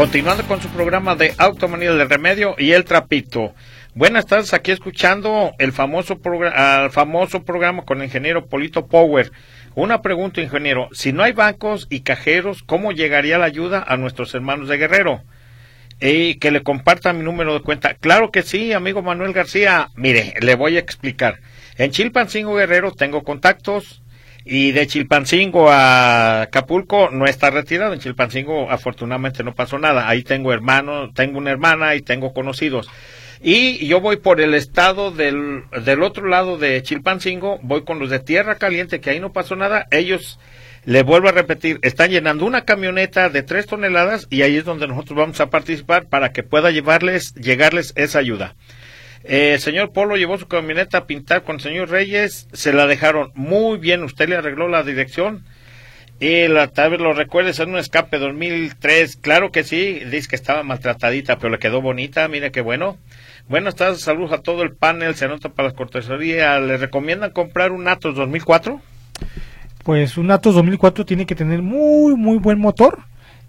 [0.00, 3.54] Continuando con su programa de Automanía del Remedio y el Trapito.
[3.94, 6.18] Buenas tardes, aquí escuchando el famoso,
[6.54, 9.30] al famoso programa con el ingeniero Polito Power.
[9.74, 10.88] Una pregunta, ingeniero.
[10.92, 15.22] Si no hay bancos y cajeros, ¿cómo llegaría la ayuda a nuestros hermanos de Guerrero?
[16.00, 17.92] Y que le comparta mi número de cuenta.
[17.92, 19.90] Claro que sí, amigo Manuel García.
[19.96, 21.40] Mire, le voy a explicar.
[21.76, 24.00] En Chilpancingo Guerrero tengo contactos
[24.52, 27.92] y de Chilpancingo a Acapulco no está retirado.
[27.92, 30.08] En Chilpancingo afortunadamente no pasó nada.
[30.08, 32.90] Ahí tengo hermanos, tengo una hermana y tengo conocidos.
[33.40, 38.10] Y yo voy por el estado del, del otro lado de Chilpancingo, voy con los
[38.10, 39.86] de Tierra Caliente, que ahí no pasó nada.
[39.92, 40.40] Ellos,
[40.84, 44.88] le vuelvo a repetir, están llenando una camioneta de tres toneladas y ahí es donde
[44.88, 48.56] nosotros vamos a participar para que pueda llevarles, llegarles esa ayuda.
[49.24, 53.30] Eh, señor Polo llevó su camioneta a pintar con el señor Reyes, se la dejaron
[53.34, 55.44] muy bien, usted le arregló la dirección.
[56.20, 60.36] Y la, tal vez lo recuerdes, en un escape 2003, claro que sí, dice que
[60.36, 62.98] estaba maltratadita, pero le quedó bonita, mire qué bueno.
[63.48, 66.60] Buenas tardes, saludos a todo el panel, se anota para las cortesarías.
[66.62, 68.80] ¿Le recomiendan comprar un Atos 2004?
[69.82, 72.98] Pues un Atos 2004 tiene que tener muy, muy buen motor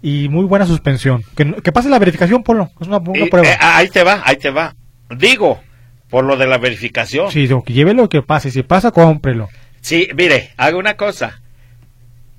[0.00, 1.22] y muy buena suspensión.
[1.36, 2.70] Que, que pase la verificación, Polo.
[2.80, 3.48] Es una, una Y, prueba.
[3.48, 4.74] eh, ahí te va, ahí te va.
[5.16, 5.62] Digo,
[6.08, 7.30] por lo de la verificación.
[7.30, 8.50] Sí, que lleve lo que pase.
[8.50, 9.48] Si pasa, cómprelo.
[9.80, 11.40] Sí, mire, haga una cosa.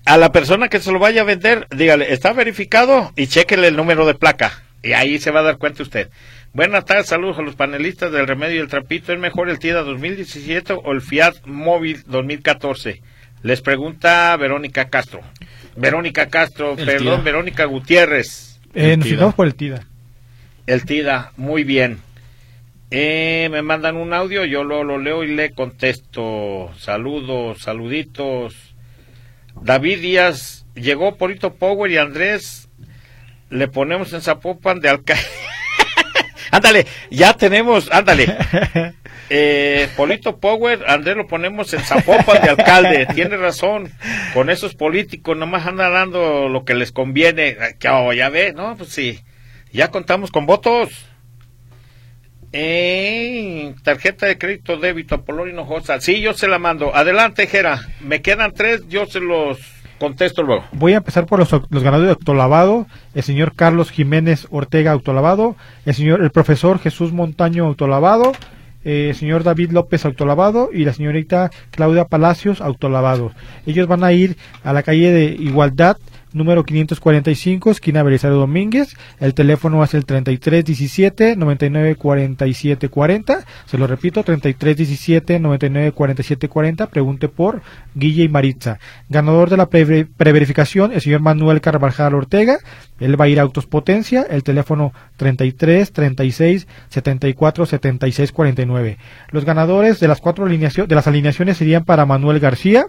[0.06, 3.76] A la persona que se lo vaya a vender, dígale, está verificado y chéquele el
[3.76, 4.64] número de placa.
[4.84, 6.10] Y ahí se va a dar cuenta usted.
[6.54, 9.14] Buenas tardes, saludos a los panelistas del Remedio y el Trapito.
[9.14, 13.02] ¿Es mejor el TIDA 2017 o el Fiat Móvil 2014?
[13.42, 15.22] Les pregunta Verónica Castro.
[15.76, 17.18] Verónica Castro, El perdón, TIDA.
[17.24, 18.60] Verónica Gutiérrez.
[18.76, 19.88] Eh, El nos por el TIDA.
[20.68, 22.00] El TIDA, muy bien.
[22.96, 26.70] Eh, me mandan un audio, yo lo, lo leo y le contesto.
[26.78, 28.76] Saludos, saluditos.
[29.60, 32.70] David Díaz, llegó Polito Power y Andrés,
[33.50, 35.24] le ponemos en Zapopan de alcalde.
[36.52, 38.28] ándale, ya tenemos, ándale.
[39.30, 43.92] Eh, Polito Power, Andrés lo ponemos en Zapopan de alcalde, tiene razón,
[44.34, 48.76] con esos políticos nomás andan dando lo que les conviene, que oh, ya ve, no,
[48.76, 49.22] pues sí,
[49.72, 51.08] ya contamos con votos.
[52.56, 58.22] Eh, tarjeta de crédito débito Apolonio Hinojosa, sí, yo se la mando, adelante Jera, me
[58.22, 59.58] quedan tres, yo se los
[60.00, 60.64] contesto luego.
[60.74, 62.86] Voy a empezar por los, los ganadores de autolavado.
[63.16, 65.56] El señor Carlos Jiménez Ortega autolavado.
[65.86, 68.34] El señor, el profesor Jesús Montaño autolavado.
[68.84, 73.32] eh, el señor David López autolavado y la señorita Claudia Palacios autolavado.
[73.66, 75.98] Ellos van a ir a la calle de Igualdad
[76.34, 78.96] número 545, esquina Belisario Domínguez.
[79.20, 83.46] El teléfono es el 3317 994740.
[83.66, 86.88] Se lo repito, 3317 994740.
[86.88, 87.62] Pregunte por
[87.96, 88.80] Guille y Maritza.
[89.10, 92.58] Ganador de la pre- preverificación, el señor Manuel Carvajal Ortega.
[93.00, 94.26] Él va a ir a Autos Potencia.
[94.30, 98.98] El teléfono 33 36 74 76 49.
[99.32, 102.86] Los ganadores de las cuatro alineaciones, de las alineaciones serían para Manuel García,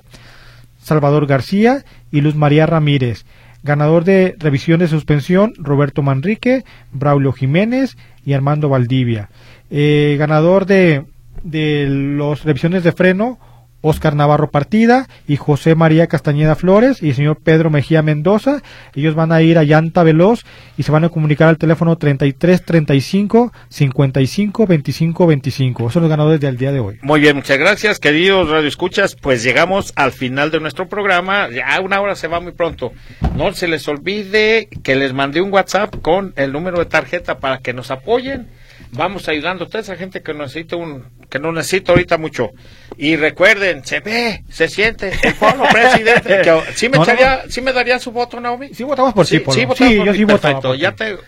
[0.84, 3.24] Salvador García y Luz María Ramírez.
[3.62, 9.30] Ganador de revisión de suspensión, Roberto Manrique, Braulio Jiménez y Armando Valdivia.
[9.70, 11.04] Eh, ganador de,
[11.42, 13.38] de las revisiones de freno,
[13.84, 18.62] Oscar Navarro Partida y José María Castañeda Flores y el señor Pedro Mejía Mendoza.
[18.94, 20.44] Ellos van a ir a Llanta Veloz
[20.78, 25.82] y se van a comunicar al teléfono 33 35 55 25 25.
[25.82, 26.98] Esos son los ganadores del día de hoy.
[27.02, 29.16] Muy bien, muchas gracias, queridos Radio Escuchas.
[29.16, 31.50] Pues llegamos al final de nuestro programa.
[31.50, 32.92] Ya una hora se va muy pronto.
[33.36, 37.58] No se les olvide que les mandé un WhatsApp con el número de tarjeta para
[37.58, 38.48] que nos apoyen.
[38.92, 42.50] Vamos ayudando a toda esa gente que necesita un que no necesita ahorita mucho.
[42.96, 46.40] Y recuerden, se ve, se siente el pueblo presidente.
[46.42, 48.68] Que, ¿sí, me No, no, echaría- ¿Sí me daría su voto, Naomi?
[48.74, 50.74] Sí votamos por Sí, sí, votamos por yo mí, sí votaba perfecto.
[50.74, 51.18] Ya te-.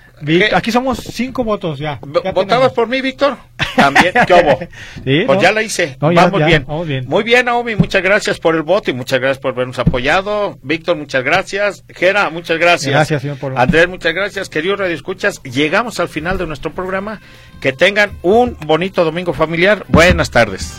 [0.55, 2.01] Aquí somos cinco votos ya.
[2.25, 3.37] Ya ¿Votabas por mí, Víctor?
[3.77, 4.59] También, ¿qué hubo?
[5.05, 5.43] Sí, pues no.
[5.43, 5.99] ya la hice.
[6.01, 6.65] No, ya- vamos, ya, bien.
[6.67, 7.05] vamos bien.
[7.07, 10.59] Muy bien, Naomi, muchas gracias por el voto y muchas gracias por habernos apoyado.
[10.63, 11.85] Víctor, muchas gracias.
[11.95, 12.91] Gera, muchas gracias.
[12.93, 13.59] Gracias, señor Polo.
[13.59, 14.49] Andrés, muchas gracias.
[14.49, 17.21] Queridos Radio Escuchas, llegamos al final de nuestro programa.
[17.61, 19.85] Que tengan un bonito domingo familiar.
[19.89, 20.79] Buenas tardes.